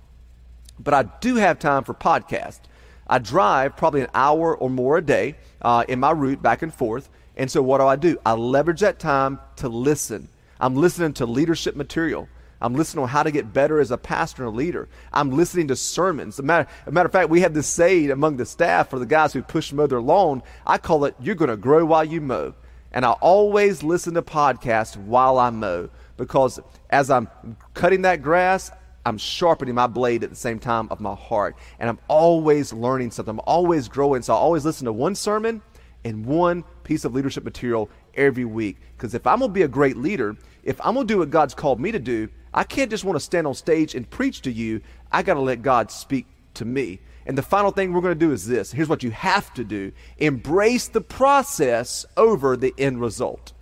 but 0.80 0.94
I 0.94 1.04
do 1.22 1.36
have 1.36 1.60
time 1.60 1.84
for 1.84 1.94
podcasts. 1.94 2.62
I 3.08 3.20
drive 3.20 3.76
probably 3.76 4.02
an 4.02 4.10
hour 4.14 4.56
or 4.56 4.70
more 4.70 4.98
a 4.98 5.02
day 5.02 5.36
uh, 5.62 5.84
in 5.88 6.00
my 6.00 6.12
route 6.12 6.42
back 6.42 6.62
and 6.62 6.74
forth. 6.74 7.10
And 7.36 7.50
so, 7.50 7.62
what 7.62 7.80
do 7.80 7.86
I 7.86 7.96
do? 7.96 8.18
I 8.26 8.34
leverage 8.34 8.82
that 8.82 9.00
time 9.00 9.40
to 9.58 9.70
listen. 9.70 10.28
I'm 10.60 10.76
listening 10.76 11.14
to 11.14 11.26
leadership 11.26 11.76
material. 11.76 12.28
I'm 12.62 12.76
listening 12.76 13.04
on 13.04 13.10
how 13.10 13.24
to 13.24 13.32
get 13.32 13.54
better 13.54 13.80
as 13.80 13.92
a 13.92 13.98
pastor 13.98 14.46
and 14.46 14.54
a 14.54 14.56
leader. 14.56 14.88
I'm 15.12 15.32
listening 15.32 15.68
to 15.70 15.76
sermons. 15.76 16.36
As 16.36 16.40
a 16.40 16.44
matter, 16.44 16.70
a 16.86 16.92
matter 16.92 17.08
of 17.08 17.12
fact, 17.12 17.30
we 17.30 17.42
have 17.42 17.54
this 17.54 17.68
saying 17.68 18.12
among 18.12 18.38
the 18.38 18.46
staff 18.46 18.90
for 18.90 19.00
the 19.00 19.06
guys 19.06 19.34
who 19.34 19.42
push 19.42 19.74
mow 19.74 19.88
their 19.88 20.02
lawn. 20.02 20.44
I 20.66 20.78
call 20.78 21.06
it, 21.06 21.16
you're 21.20 21.36
going 21.36 21.50
to 21.50 21.58
grow 21.58 21.86
while 21.86 22.04
you 22.04 22.22
mow. 22.22 22.54
And 22.92 23.06
I 23.06 23.12
always 23.14 23.84
listen 23.84 24.14
to 24.14 24.22
podcasts 24.22 24.98
while 24.98 25.40
I 25.40 25.50
mow 25.50 25.90
because 26.18 26.60
as 26.90 27.10
I'm 27.10 27.30
cutting 27.74 28.04
that 28.04 28.22
grass, 28.22 28.70
I'm 29.06 29.18
sharpening 29.18 29.74
my 29.74 29.88
blade 29.88 30.24
at 30.24 30.30
the 30.30 30.36
same 30.36 30.60
time 30.60 30.88
of 30.92 31.00
my 31.00 31.16
heart. 31.16 31.56
And 31.80 31.90
I'm 31.90 32.00
always 32.08 32.72
learning 32.72 33.12
something. 33.12 33.32
I'm 33.32 33.42
always 33.46 33.88
growing. 33.88 34.22
So 34.22 34.34
I 34.34 34.38
always 34.38 34.66
listen 34.66 34.86
to 34.86 34.94
one 34.94 35.16
sermon 35.16 35.62
and 36.04 36.26
one 36.26 36.64
piece 36.84 37.06
of 37.06 37.14
leadership 37.14 37.44
material 37.44 37.90
every 38.14 38.46
week. 38.46 38.78
Because 38.96 39.16
if 39.16 39.26
I'm 39.26 39.40
going 39.40 39.50
to 39.50 39.54
be 39.54 39.64
a 39.64 39.68
great 39.68 39.98
leader, 39.98 40.36
if 40.64 40.80
I'm 40.86 40.94
going 40.94 41.08
to 41.08 41.14
do 41.14 41.20
what 41.20 41.30
God's 41.30 41.56
called 41.56 41.80
me 41.80 41.92
to 41.92 42.00
do, 42.00 42.30
I 42.54 42.64
can't 42.64 42.90
just 42.90 43.06
want 43.06 43.16
to 43.16 43.22
stand 43.22 43.48
on 43.48 43.54
stage 43.54 43.96
and 43.96 44.10
preach 44.10 44.42
to 44.42 44.52
you. 44.52 44.82
I 45.12 45.24
got 45.24 45.36
to 45.36 45.42
let 45.42 45.62
God 45.62 45.92
speak 45.92 46.28
to 46.56 46.66
me. 46.66 47.00
And 47.26 47.38
the 47.38 47.44
final 47.44 47.72
thing 47.72 47.94
we're 47.94 48.02
going 48.02 48.18
to 48.18 48.26
do 48.26 48.32
is 48.32 48.48
this. 48.48 48.72
Here's 48.72 48.90
what 48.90 49.04
you 49.04 49.12
have 49.12 49.54
to 49.54 49.64
do 49.64 49.92
embrace 50.18 50.88
the 50.88 51.02
process 51.02 52.06
over 52.18 52.58
the 52.58 52.74
end 52.78 53.00
result. 53.00 53.54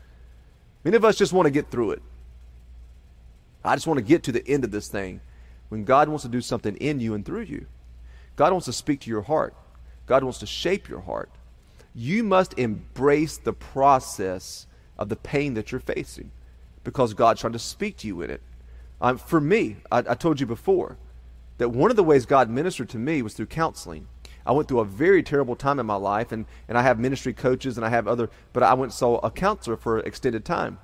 Many 0.84 0.96
of 0.96 1.06
us 1.06 1.18
just 1.18 1.34
want 1.34 1.46
to 1.46 1.52
get 1.52 1.70
through 1.70 1.92
it. 1.92 2.02
I 3.64 3.76
just 3.76 3.88
want 3.88 3.98
to 3.98 4.06
get 4.06 4.24
to 4.24 4.32
the 4.32 4.48
end 4.48 4.64
of 4.64 4.72
this 4.72 4.88
thing 4.88 5.20
when 5.68 5.84
God 5.84 6.08
wants 6.08 6.24
to 6.24 6.30
do 6.30 6.42
something 6.42 6.76
in 6.78 7.00
you 7.00 7.14
and 7.14 7.26
through 7.26 7.42
you. 7.42 7.68
God 8.36 8.54
wants 8.54 8.66
to 8.66 8.74
speak 8.74 9.02
to 9.02 9.10
your 9.10 9.22
heart, 9.22 9.54
God 10.06 10.24
wants 10.24 10.40
to 10.40 10.46
shape 10.46 10.88
your 10.88 11.02
heart. 11.02 11.30
You 11.94 12.24
must 12.24 12.58
embrace 12.58 13.38
the 13.38 13.52
process 13.52 14.68
of 14.98 15.10
the 15.10 15.16
pain 15.16 15.56
that 15.56 15.72
you're 15.72 15.82
facing 15.82 16.32
because 16.84 17.14
God's 17.14 17.42
trying 17.42 17.54
to 17.54 17.60
speak 17.60 17.98
to 17.98 18.08
you 18.08 18.22
in 18.22 18.30
it. 18.30 18.42
Um, 19.02 19.18
for 19.18 19.40
me, 19.40 19.78
I, 19.92 20.00
I 20.00 20.16
told 20.16 20.40
you 20.40 20.46
before 20.46 20.98
that 21.58 21.70
one 21.70 21.92
of 21.92 21.98
the 21.98 22.04
ways 22.04 22.26
God 22.26 22.50
ministered 22.50 22.90
to 22.90 22.98
me 22.98 23.22
was 23.22 23.34
through 23.34 23.48
counseling. 23.48 24.08
I 24.46 24.52
went 24.52 24.68
through 24.68 24.80
a 24.80 24.86
very 24.86 25.22
terrible 25.22 25.56
time 25.56 25.80
in 25.80 25.86
my 25.86 25.96
life, 25.96 26.32
and, 26.32 26.46
and 26.68 26.78
I 26.78 26.82
have 26.82 27.00
ministry 27.00 27.34
coaches 27.34 27.78
and 27.78 27.86
I 27.86 27.90
have 27.90 28.08
other, 28.08 28.30
but 28.54 28.64
I 28.64 28.74
went 28.74 28.94
saw 28.94 29.18
a 29.20 29.30
counselor 29.30 29.78
for 29.78 30.00
extended 30.00 30.46
time. 30.46 30.80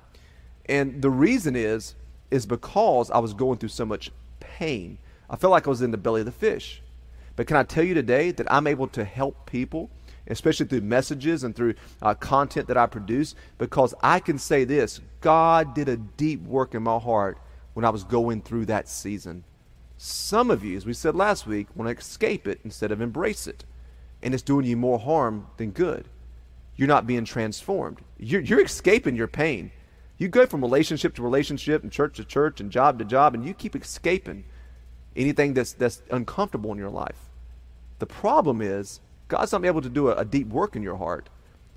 And 0.66 1.02
the 1.02 1.10
reason 1.10 1.56
is, 1.56 1.94
is 2.30 2.46
because 2.46 3.10
I 3.10 3.18
was 3.18 3.34
going 3.34 3.58
through 3.58 3.70
so 3.70 3.86
much 3.86 4.10
pain. 4.40 4.98
I 5.28 5.36
felt 5.36 5.50
like 5.50 5.66
I 5.66 5.70
was 5.70 5.82
in 5.82 5.90
the 5.90 5.98
belly 5.98 6.20
of 6.20 6.26
the 6.26 6.32
fish. 6.32 6.82
But 7.34 7.46
can 7.46 7.56
I 7.56 7.62
tell 7.62 7.84
you 7.84 7.94
today 7.94 8.30
that 8.32 8.50
I'm 8.50 8.66
able 8.66 8.88
to 8.88 9.04
help 9.04 9.46
people, 9.46 9.90
especially 10.26 10.66
through 10.66 10.80
messages 10.82 11.44
and 11.44 11.54
through 11.54 11.74
uh, 12.02 12.14
content 12.14 12.68
that 12.68 12.76
I 12.76 12.86
produce, 12.86 13.34
because 13.58 13.94
I 14.02 14.20
can 14.20 14.38
say 14.38 14.64
this 14.64 15.00
God 15.20 15.74
did 15.74 15.88
a 15.88 15.96
deep 15.96 16.42
work 16.42 16.74
in 16.74 16.82
my 16.82 16.98
heart 16.98 17.38
when 17.76 17.84
I 17.84 17.90
was 17.90 18.04
going 18.04 18.40
through 18.40 18.64
that 18.64 18.88
season. 18.88 19.44
Some 19.98 20.50
of 20.50 20.64
you, 20.64 20.78
as 20.78 20.86
we 20.86 20.94
said 20.94 21.14
last 21.14 21.46
week, 21.46 21.66
want 21.76 21.90
to 21.90 22.00
escape 22.00 22.48
it 22.48 22.58
instead 22.64 22.90
of 22.90 23.02
embrace 23.02 23.46
it. 23.46 23.66
And 24.22 24.32
it's 24.32 24.42
doing 24.42 24.64
you 24.64 24.78
more 24.78 24.98
harm 24.98 25.48
than 25.58 25.72
good. 25.72 26.08
You're 26.74 26.88
not 26.88 27.06
being 27.06 27.26
transformed. 27.26 27.98
You're, 28.18 28.40
you're 28.40 28.64
escaping 28.64 29.14
your 29.14 29.28
pain. 29.28 29.72
You 30.16 30.28
go 30.28 30.46
from 30.46 30.62
relationship 30.62 31.14
to 31.16 31.22
relationship 31.22 31.82
and 31.82 31.92
church 31.92 32.16
to 32.16 32.24
church 32.24 32.62
and 32.62 32.70
job 32.70 32.98
to 32.98 33.04
job, 33.04 33.34
and 33.34 33.44
you 33.44 33.52
keep 33.52 33.76
escaping 33.76 34.46
anything 35.14 35.52
that's, 35.52 35.74
that's 35.74 36.00
uncomfortable 36.10 36.72
in 36.72 36.78
your 36.78 36.88
life. 36.88 37.28
The 37.98 38.06
problem 38.06 38.62
is, 38.62 39.00
God's 39.28 39.52
not 39.52 39.66
able 39.66 39.82
to 39.82 39.90
do 39.90 40.08
a, 40.08 40.14
a 40.14 40.24
deep 40.24 40.48
work 40.48 40.76
in 40.76 40.82
your 40.82 40.96
heart. 40.96 41.28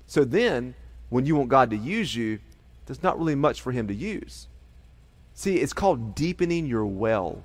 So 0.06 0.24
then, 0.24 0.76
when 1.10 1.26
you 1.26 1.36
want 1.36 1.50
God 1.50 1.68
to 1.68 1.76
use 1.76 2.16
you, 2.16 2.38
there's 2.86 3.02
not 3.02 3.18
really 3.18 3.34
much 3.34 3.60
for 3.60 3.72
Him 3.72 3.86
to 3.88 3.94
use. 3.94 4.46
See, 5.40 5.56
it's 5.56 5.72
called 5.72 6.14
deepening 6.14 6.66
your 6.66 6.84
well. 6.84 7.42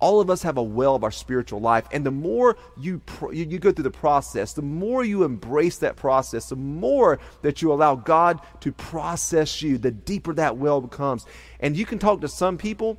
All 0.00 0.20
of 0.20 0.30
us 0.30 0.42
have 0.42 0.56
a 0.56 0.62
well 0.64 0.96
of 0.96 1.04
our 1.04 1.12
spiritual 1.12 1.60
life, 1.60 1.86
and 1.92 2.04
the 2.04 2.10
more 2.10 2.56
you, 2.76 2.98
pr- 3.06 3.32
you, 3.32 3.60
go 3.60 3.70
through 3.70 3.84
the 3.84 3.90
process, 3.92 4.52
the 4.52 4.62
more 4.62 5.04
you 5.04 5.22
embrace 5.22 5.78
that 5.78 5.94
process, 5.94 6.48
the 6.48 6.56
more 6.56 7.20
that 7.42 7.62
you 7.62 7.72
allow 7.72 7.94
God 7.94 8.40
to 8.62 8.72
process 8.72 9.62
you, 9.62 9.78
the 9.78 9.92
deeper 9.92 10.34
that 10.34 10.56
well 10.56 10.80
becomes. 10.80 11.24
And 11.60 11.76
you 11.76 11.86
can 11.86 12.00
talk 12.00 12.20
to 12.22 12.28
some 12.28 12.58
people, 12.58 12.98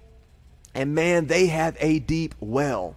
and 0.73 0.95
man, 0.95 1.27
they 1.27 1.47
have 1.47 1.75
a 1.81 1.99
deep 1.99 2.33
well. 2.39 2.95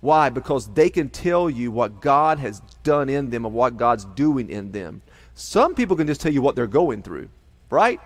Why? 0.00 0.28
Because 0.28 0.74
they 0.74 0.90
can 0.90 1.08
tell 1.08 1.48
you 1.48 1.70
what 1.70 2.00
God 2.00 2.40
has 2.40 2.58
done 2.82 3.08
in 3.08 3.30
them 3.30 3.44
and 3.44 3.54
what 3.54 3.76
God's 3.76 4.06
doing 4.06 4.50
in 4.50 4.72
them. 4.72 5.02
Some 5.34 5.76
people 5.76 5.94
can 5.94 6.08
just 6.08 6.20
tell 6.20 6.32
you 6.32 6.42
what 6.42 6.56
they're 6.56 6.66
going 6.66 7.04
through, 7.04 7.28
right? 7.70 8.00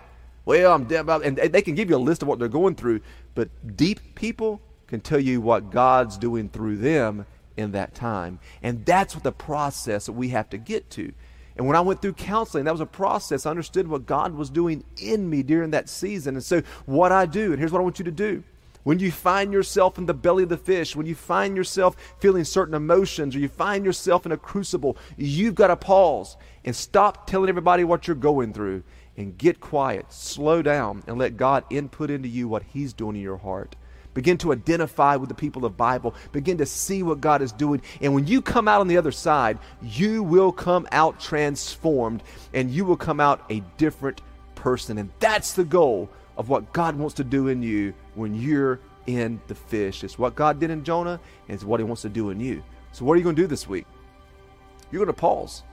Well, 0.45 0.73
I'm 0.73 0.85
dead 0.85 1.07
and 1.07 1.37
they 1.37 1.61
can 1.61 1.75
give 1.75 1.89
you 1.89 1.95
a 1.95 1.97
list 1.97 2.21
of 2.21 2.27
what 2.27 2.39
they're 2.39 2.47
going 2.47 2.75
through, 2.75 3.01
but 3.33 3.49
deep 3.77 4.15
people 4.15 4.61
can 4.87 4.99
tell 4.99 5.19
you 5.19 5.41
what 5.41 5.71
God's 5.71 6.17
doing 6.17 6.49
through 6.49 6.77
them 6.77 7.25
in 7.55 7.71
that 7.71 7.95
time. 7.95 8.39
And 8.61 8.85
that's 8.85 9.15
what 9.15 9.23
the 9.23 9.31
process 9.31 10.05
that 10.07 10.13
we 10.13 10.29
have 10.29 10.49
to 10.49 10.57
get 10.57 10.89
to. 10.91 11.13
And 11.55 11.67
when 11.67 11.75
I 11.75 11.81
went 11.81 12.01
through 12.01 12.13
counseling, 12.13 12.65
that 12.65 12.71
was 12.71 12.81
a 12.81 12.85
process. 12.85 13.45
I 13.45 13.51
understood 13.51 13.87
what 13.87 14.05
God 14.05 14.33
was 14.33 14.49
doing 14.49 14.83
in 14.97 15.29
me 15.29 15.43
during 15.43 15.71
that 15.71 15.87
season. 15.87 16.35
And 16.35 16.43
so, 16.43 16.63
what 16.85 17.11
I 17.11 17.25
do, 17.25 17.51
and 17.51 17.59
here's 17.59 17.71
what 17.71 17.79
I 17.79 17.83
want 17.83 17.99
you 17.99 18.05
to 18.05 18.11
do. 18.11 18.43
When 18.83 18.99
you 18.99 19.11
find 19.11 19.53
yourself 19.53 19.97
in 19.97 20.07
the 20.07 20.13
belly 20.13 20.43
of 20.43 20.49
the 20.49 20.57
fish, 20.57 20.95
when 20.95 21.05
you 21.05 21.15
find 21.15 21.55
yourself 21.55 21.95
feeling 22.19 22.43
certain 22.43 22.73
emotions, 22.73 23.35
or 23.35 23.39
you 23.39 23.47
find 23.47 23.85
yourself 23.85 24.25
in 24.25 24.31
a 24.31 24.37
crucible, 24.37 24.97
you've 25.15 25.55
got 25.55 25.67
to 25.67 25.77
pause 25.77 26.35
and 26.65 26.75
stop 26.75 27.27
telling 27.27 27.49
everybody 27.49 27.83
what 27.83 28.07
you're 28.07 28.15
going 28.15 28.51
through 28.51 28.83
and 29.17 29.37
get 29.37 29.59
quiet, 29.59 30.11
slow 30.11 30.61
down, 30.61 31.03
and 31.07 31.17
let 31.17 31.37
God 31.37 31.63
input 31.69 32.09
into 32.09 32.27
you 32.27 32.47
what 32.47 32.63
He's 32.63 32.93
doing 32.93 33.15
in 33.15 33.21
your 33.21 33.37
heart. 33.37 33.75
Begin 34.13 34.37
to 34.39 34.53
identify 34.53 35.15
with 35.15 35.29
the 35.29 35.35
people 35.35 35.65
of 35.65 35.75
Bible. 35.75 36.13
Begin 36.31 36.57
to 36.59 36.65
see 36.65 37.01
what 37.01 37.21
God 37.21 37.41
is 37.41 37.51
doing. 37.51 37.81
And 38.01 38.13
when 38.13 38.27
you 38.27 38.41
come 38.41 38.67
out 38.67 38.81
on 38.81 38.87
the 38.87 38.97
other 38.97 39.11
side, 39.11 39.57
you 39.81 40.21
will 40.21 40.51
come 40.51 40.87
out 40.91 41.19
transformed 41.19 42.21
and 42.53 42.69
you 42.69 42.85
will 42.85 42.97
come 42.97 43.19
out 43.19 43.43
a 43.49 43.61
different 43.77 44.21
person. 44.53 44.99
And 44.99 45.09
that's 45.19 45.53
the 45.53 45.63
goal 45.63 46.09
of 46.37 46.49
what 46.49 46.73
God 46.73 46.95
wants 46.95 47.15
to 47.15 47.23
do 47.23 47.47
in 47.47 47.63
you 47.63 47.93
when 48.13 48.35
you're 48.35 48.79
in 49.07 49.41
the 49.47 49.55
fish. 49.55 50.03
It's 50.03 50.17
what 50.17 50.35
God 50.35 50.59
did 50.59 50.69
in 50.69 50.83
Jonah, 50.83 51.19
and 51.47 51.55
it's 51.55 51.63
what 51.63 51.79
He 51.79 51.83
wants 51.83 52.01
to 52.03 52.09
do 52.09 52.29
in 52.29 52.39
you. 52.39 52.63
So, 52.91 53.05
what 53.05 53.13
are 53.13 53.17
you 53.17 53.23
going 53.23 53.35
to 53.35 53.41
do 53.41 53.47
this 53.47 53.67
week? 53.67 53.85
You're 54.91 55.03
going 55.03 55.13
to 55.13 55.19
pause 55.19 55.63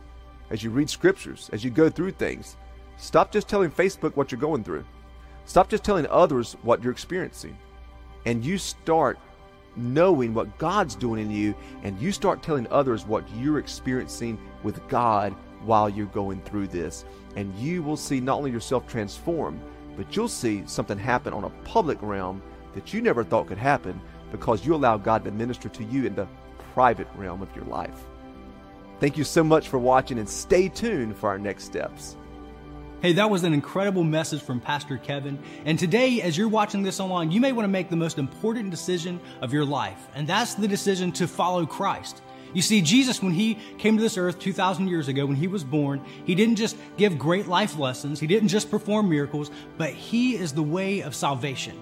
as 0.51 0.63
you 0.65 0.71
read 0.71 0.91
scriptures, 0.91 1.51
as 1.53 1.63
you 1.63 1.71
go 1.71 1.89
through 1.89 2.13
things. 2.13 2.57
Stop 3.01 3.33
just 3.33 3.49
telling 3.49 3.71
Facebook 3.71 4.15
what 4.15 4.31
you're 4.31 4.41
going 4.41 4.63
through. 4.63 4.85
Stop 5.47 5.71
just 5.71 5.83
telling 5.83 6.07
others 6.09 6.57
what 6.63 6.83
you're 6.83 6.93
experiencing. 6.93 7.57
And 8.27 8.45
you 8.45 8.59
start 8.59 9.19
knowing 9.75 10.35
what 10.35 10.59
God's 10.59 10.97
doing 10.97 11.23
in 11.25 11.31
you, 11.31 11.55
and 11.83 11.99
you 11.99 12.13
start 12.13 12.43
telling 12.43 12.67
others 12.69 13.07
what 13.07 13.25
you're 13.37 13.59
experiencing 13.59 14.39
with 14.63 14.87
God 14.89 15.35
while 15.65 15.89
you're 15.89 16.07
going 16.07 16.43
through 16.43 16.67
this. 16.69 17.07
And 17.37 17.55
you 17.59 17.83
will 17.83 17.97
see 17.97 18.21
not 18.21 18.37
only 18.37 18.51
yourself 18.51 18.87
transformed, 18.87 19.63
but 19.97 20.15
you'll 20.15 20.29
see 20.29 20.63
something 20.67 20.99
happen 20.99 21.33
on 21.33 21.45
a 21.45 21.65
public 21.65 21.99
realm 22.03 22.43
that 22.75 22.93
you 22.93 23.01
never 23.01 23.25
thought 23.25 23.47
could 23.47 23.59
happen 23.59 23.99
because 24.31 24.67
you 24.67 24.75
allow 24.75 24.99
God 24.99 25.25
to 25.25 25.31
minister 25.31 25.71
to 25.71 25.85
you 25.85 26.05
in 26.05 26.15
the 26.15 26.29
private 26.75 27.09
realm 27.17 27.41
of 27.41 27.55
your 27.57 27.65
life. 27.65 28.05
Thank 29.01 29.17
you 29.17 29.25
so 29.25 29.43
much 29.43 29.69
for 29.69 29.79
watching 29.79 30.19
and 30.19 30.29
stay 30.29 30.69
tuned 30.69 31.17
for 31.17 31.31
our 31.31 31.39
next 31.39 31.65
steps. 31.65 32.17
Hey, 33.03 33.15
that 33.15 33.31
was 33.31 33.45
an 33.45 33.55
incredible 33.55 34.05
message 34.05 34.43
from 34.43 34.61
Pastor 34.61 34.99
Kevin. 34.99 35.39
And 35.65 35.79
today, 35.79 36.21
as 36.21 36.37
you're 36.37 36.51
watching 36.51 36.83
this 36.83 37.01
online, 37.01 37.31
you 37.31 37.41
may 37.41 37.51
want 37.51 37.65
to 37.65 37.71
make 37.71 37.89
the 37.89 37.97
most 37.97 38.19
important 38.19 38.71
decision 38.71 39.19
of 39.41 39.55
your 39.55 39.65
life, 39.65 40.09
and 40.15 40.27
that's 40.27 40.53
the 40.53 40.69
decision 40.69 41.11
to 41.13 41.27
follow 41.27 41.65
Christ. 41.65 42.21
You 42.53 42.61
see, 42.61 42.83
Jesus, 42.83 43.23
when 43.23 43.33
he 43.33 43.57
came 43.79 43.97
to 43.97 44.03
this 44.03 44.19
earth 44.19 44.39
2,000 44.39 44.87
years 44.87 45.09
ago, 45.09 45.25
when 45.25 45.37
he 45.37 45.47
was 45.47 45.65
born, 45.65 46.05
he 46.27 46.35
didn't 46.35 46.57
just 46.57 46.77
give 46.99 47.19
great 47.19 47.47
life 47.47 47.79
lessons, 47.79 48.21
he 48.21 48.27
didn't 48.27 48.49
just 48.49 48.71
perform 48.71 49.09
miracles, 49.09 49.51
but 49.79 49.95
he 49.95 50.35
is 50.35 50.53
the 50.53 50.63
way 50.63 51.01
of 51.01 51.15
salvation. 51.15 51.81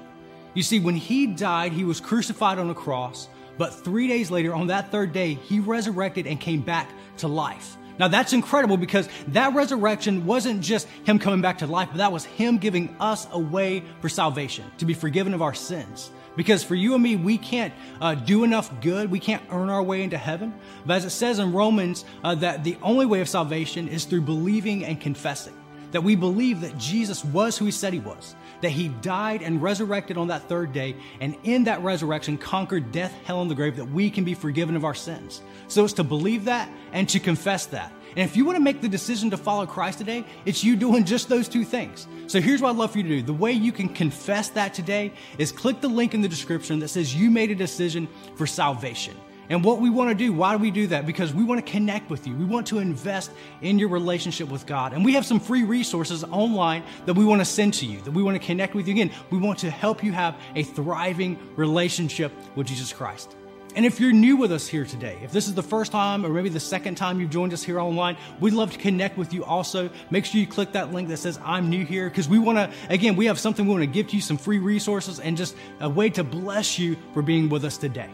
You 0.55 0.63
see, 0.63 0.79
when 0.79 0.95
he 0.95 1.27
died, 1.27 1.73
he 1.73 1.83
was 1.83 1.99
crucified 1.99 2.61
on 2.61 2.71
a 2.71 2.75
cross, 2.75 3.29
but 3.57 3.75
three 3.75 4.07
days 4.07 4.31
later, 4.31 4.55
on 4.55 4.69
that 4.69 4.93
third 4.93 5.13
day, 5.13 5.35
he 5.35 5.59
resurrected 5.59 6.29
and 6.29 6.41
came 6.41 6.61
back 6.61 6.89
to 7.17 7.27
life. 7.27 7.77
Now 7.99 8.09
that's 8.09 8.33
incredible 8.33 8.77
because 8.77 9.09
that 9.29 9.55
resurrection 9.55 10.25
wasn't 10.25 10.61
just 10.61 10.87
him 11.05 11.19
coming 11.19 11.41
back 11.41 11.59
to 11.59 11.67
life, 11.67 11.89
but 11.91 11.99
that 11.99 12.13
was 12.13 12.25
him 12.25 12.59
giving 12.59 12.97
us 13.01 13.27
a 13.33 13.39
way 13.39 13.83
for 14.01 14.09
salvation, 14.09 14.65
to 14.79 14.85
be 14.85 14.95
forgiven 14.95 15.35
of 15.35 15.43
our 15.43 15.55
sins. 15.55 16.11
Because 16.37 16.63
for 16.63 16.77
you 16.77 16.95
and 16.95 17.03
me, 17.03 17.17
we 17.17 17.37
can't 17.37 17.75
uh, 18.01 18.15
do 18.15 18.45
enough 18.45 18.71
good. 18.81 19.11
We 19.11 19.19
can't 19.19 19.43
earn 19.51 19.71
our 19.71 19.83
way 19.83 20.05
into 20.05 20.17
heaven. 20.17 20.55
But 20.87 20.99
as 20.99 21.05
it 21.05 21.11
says 21.11 21.41
in 21.41 21.53
Romans, 21.53 22.05
uh, 22.23 22.37
that 22.37 22.63
the 22.63 22.77
only 22.81 23.07
way 23.07 23.21
of 23.21 23.29
salvation 23.29 23.89
is 23.89 24.05
through 24.05 24.21
believing 24.21 24.85
and 24.85 25.01
confessing. 25.01 25.55
That 25.91 26.03
we 26.05 26.15
believe 26.15 26.61
that 26.61 26.79
Jesus 26.79 27.25
was 27.25 27.59
who 27.59 27.65
he 27.65 27.73
said 27.73 27.93
he 27.93 27.99
was, 27.99 28.37
that 28.61 28.71
he 28.71 28.89
died 28.89 29.43
and 29.43 29.63
resurrected 29.63 30.17
on 30.17 30.29
that 30.29 30.49
third 30.49 30.73
day, 30.73 30.97
and 31.21 31.37
in 31.45 31.65
that 31.65 31.83
resurrection 31.83 32.39
conquered 32.39 32.93
death, 32.93 33.15
hell, 33.25 33.43
and 33.43 33.51
the 33.51 33.55
grave, 33.55 33.77
that 33.77 33.91
we 33.91 34.11
can 34.11 34.25
be 34.25 34.35
forgiven 34.35 34.77
of 34.77 34.85
our 34.85 34.95
sins. 34.95 35.43
So 35.69 35.85
it's 35.85 35.95
to 35.95 36.05
believe 36.05 36.45
that 36.47 36.69
and 36.93 37.09
to 37.11 37.21
confess 37.21 37.67
that. 37.67 37.93
And 38.17 38.29
if 38.29 38.37
you 38.37 38.45
want 38.45 38.57
to 38.57 38.63
make 38.63 38.81
the 38.81 38.89
decision 38.89 39.31
to 39.31 39.37
follow 39.37 39.67
Christ 39.67 39.99
today, 39.99 40.25
it's 40.45 40.65
you 40.65 40.77
doing 40.77 41.05
just 41.05 41.29
those 41.29 41.47
two 41.47 41.65
things. 41.65 42.09
So 42.27 42.41
here's 42.41 42.61
what 42.61 42.71
I'd 42.71 42.77
love 42.77 42.93
for 42.93 42.99
you 42.99 43.05
to 43.05 43.09
do. 43.09 43.23
The 43.23 43.33
way 43.33 43.53
you 43.53 43.71
can 43.71 43.89
confess 43.89 44.49
that 44.51 44.75
today 44.75 45.13
is 45.37 45.53
click 45.53 45.81
the 45.81 45.89
link 45.89 46.15
in 46.15 46.21
the 46.21 46.29
description 46.29 46.79
that 46.81 46.89
says 46.89 47.15
you 47.15 47.31
made 47.31 47.51
a 47.51 47.55
decision 47.55 48.09
for 48.37 48.47
salvation. 48.47 49.15
And 49.51 49.65
what 49.65 49.81
we 49.81 49.89
want 49.89 50.11
to 50.11 50.15
do, 50.15 50.33
why 50.33 50.53
do 50.53 50.59
we 50.59 50.71
do 50.71 50.89
that? 50.89 51.07
Because 51.07 51.33
we 51.33 51.43
want 51.43 51.65
to 51.65 51.73
connect 51.73 52.11
with 52.11 52.27
you. 52.27 52.35
We 52.35 52.45
want 52.45 52.67
to 52.69 52.79
invest 52.79 53.31
in 53.63 53.79
your 53.79 53.89
relationship 53.89 54.49
with 54.49 54.67
God. 54.67 54.93
And 54.93 55.05
we 55.05 55.15
have 55.15 55.25
some 55.25 55.41
free 55.41 55.63
resources 55.63 56.23
online 56.25 56.83
that 57.07 57.15
we 57.15 57.25
want 57.25 57.41
to 57.41 57.47
send 57.47 57.75
to 57.75 57.87
you, 57.87 58.01
that 58.03 58.11
we 58.11 58.23
want 58.23 58.41
to 58.41 58.47
connect 58.47 58.75
with 58.75 58.87
you. 58.87 58.95
Again, 58.95 59.11
we 59.31 59.39
want 59.39 59.59
to 59.61 59.71
help 59.71 60.05
you 60.05 60.13
have 60.13 60.37
a 60.55 60.63
thriving 60.63 61.39
relationship 61.57 62.33
with 62.57 62.67
Jesus 62.67 62.93
Christ. 62.93 63.37
And 63.75 63.87
if 63.87 64.01
you're 64.01 64.13
new 64.13 64.37
with 64.37 64.51
us 64.51 64.67
here 64.67 64.85
today, 64.85 65.19
if 65.23 65.31
this 65.31 65.47
is 65.47 65.55
the 65.55 65.63
first 65.63 65.93
time 65.93 66.27
or 66.27 66.31
maybe 66.31 66.49
the 66.49 66.59
second 66.59 66.97
time 66.97 67.21
you've 67.21 67.31
joined 67.31 67.53
us 67.53 67.63
here 67.63 67.79
online, 67.79 68.17
we'd 68.41 68.55
love 68.55 68.73
to 68.73 68.79
connect 68.79 69.17
with 69.17 69.33
you 69.33 69.45
also. 69.45 69.89
Make 70.11 70.25
sure 70.25 70.41
you 70.41 70.47
click 70.47 70.73
that 70.73 70.93
link 70.93 71.09
that 71.09 71.19
says 71.19 71.39
I'm 71.45 71.71
new 71.71 71.85
here 71.85 72.09
because 72.09 72.29
we 72.29 72.39
want 72.39 72.59
to, 72.59 72.71
again, 72.89 73.15
we 73.15 73.27
have 73.27 73.39
something 73.39 73.67
we 73.67 73.73
want 73.73 73.83
to 73.83 73.87
give 73.87 74.09
to 74.09 74.17
you, 74.17 74.23
some 74.23 74.39
free 74.39 74.59
resources 74.59 75.21
and 75.21 75.37
just 75.37 75.55
a 75.81 75.89
way 75.89 76.11
to 76.11 76.25
bless 76.25 76.79
you 76.79 76.97
for 77.15 77.23
being 77.23 77.49
with 77.49 77.65
us 77.65 77.77
today. 77.77 78.11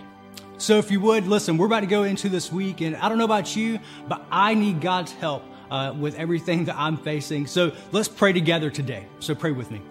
So 0.64 0.78
if 0.78 0.90
you 0.90 0.98
would, 1.00 1.26
listen, 1.26 1.58
we're 1.58 1.66
about 1.66 1.80
to 1.80 1.86
go 1.86 2.04
into 2.04 2.30
this 2.30 2.50
week, 2.50 2.80
and 2.80 2.96
I 2.96 3.10
don't 3.10 3.18
know 3.18 3.26
about 3.26 3.54
you, 3.54 3.78
but 4.08 4.24
I 4.30 4.54
need 4.54 4.80
God's 4.80 5.12
help 5.12 5.42
uh, 5.70 5.92
with 5.94 6.14
everything 6.14 6.64
that 6.64 6.76
I'm 6.76 6.96
facing. 6.96 7.46
So 7.46 7.72
let's 7.92 8.08
pray 8.08 8.32
together 8.32 8.70
today. 8.70 9.04
So 9.20 9.34
pray 9.34 9.50
with 9.50 9.70
me. 9.70 9.82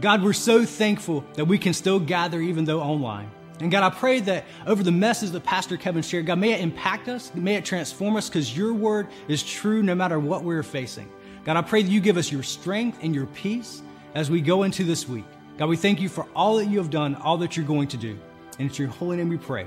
God, 0.00 0.22
we're 0.22 0.32
so 0.32 0.64
thankful 0.64 1.24
that 1.34 1.46
we 1.46 1.58
can 1.58 1.74
still 1.74 1.98
gather 1.98 2.40
even 2.40 2.64
though 2.64 2.80
online. 2.80 3.28
And 3.58 3.72
God, 3.72 3.82
I 3.82 3.90
pray 3.90 4.20
that 4.20 4.44
over 4.68 4.84
the 4.84 4.92
message 4.92 5.30
that 5.30 5.42
Pastor 5.42 5.76
Kevin 5.76 6.02
shared, 6.02 6.26
God, 6.26 6.38
may 6.38 6.52
it 6.52 6.60
impact 6.60 7.08
us, 7.08 7.34
may 7.34 7.56
it 7.56 7.64
transform 7.64 8.14
us, 8.14 8.28
because 8.28 8.56
your 8.56 8.72
word 8.72 9.08
is 9.26 9.42
true 9.42 9.82
no 9.82 9.96
matter 9.96 10.20
what 10.20 10.44
we're 10.44 10.62
facing. 10.62 11.10
God, 11.44 11.56
I 11.56 11.62
pray 11.62 11.82
that 11.82 11.90
you 11.90 12.00
give 12.00 12.18
us 12.18 12.30
your 12.30 12.44
strength 12.44 12.98
and 13.02 13.16
your 13.16 13.26
peace 13.26 13.82
as 14.14 14.30
we 14.30 14.40
go 14.40 14.62
into 14.62 14.84
this 14.84 15.08
week. 15.08 15.24
God, 15.58 15.68
we 15.68 15.76
thank 15.76 16.00
you 16.00 16.08
for 16.08 16.24
all 16.36 16.58
that 16.58 16.66
you 16.66 16.78
have 16.78 16.90
done, 16.90 17.16
all 17.16 17.36
that 17.38 17.56
you're 17.56 17.66
going 17.66 17.88
to 17.88 17.96
do. 17.96 18.16
And 18.60 18.70
it's 18.70 18.78
your 18.78 18.86
holy 18.86 19.16
name 19.16 19.28
we 19.28 19.38
pray. 19.38 19.66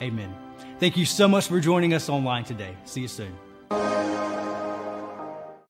Amen. 0.00 0.34
Thank 0.78 0.96
you 0.96 1.04
so 1.04 1.26
much 1.26 1.48
for 1.48 1.60
joining 1.60 1.94
us 1.94 2.08
online 2.08 2.44
today. 2.44 2.76
See 2.84 3.00
you 3.00 3.08
soon. 3.08 3.36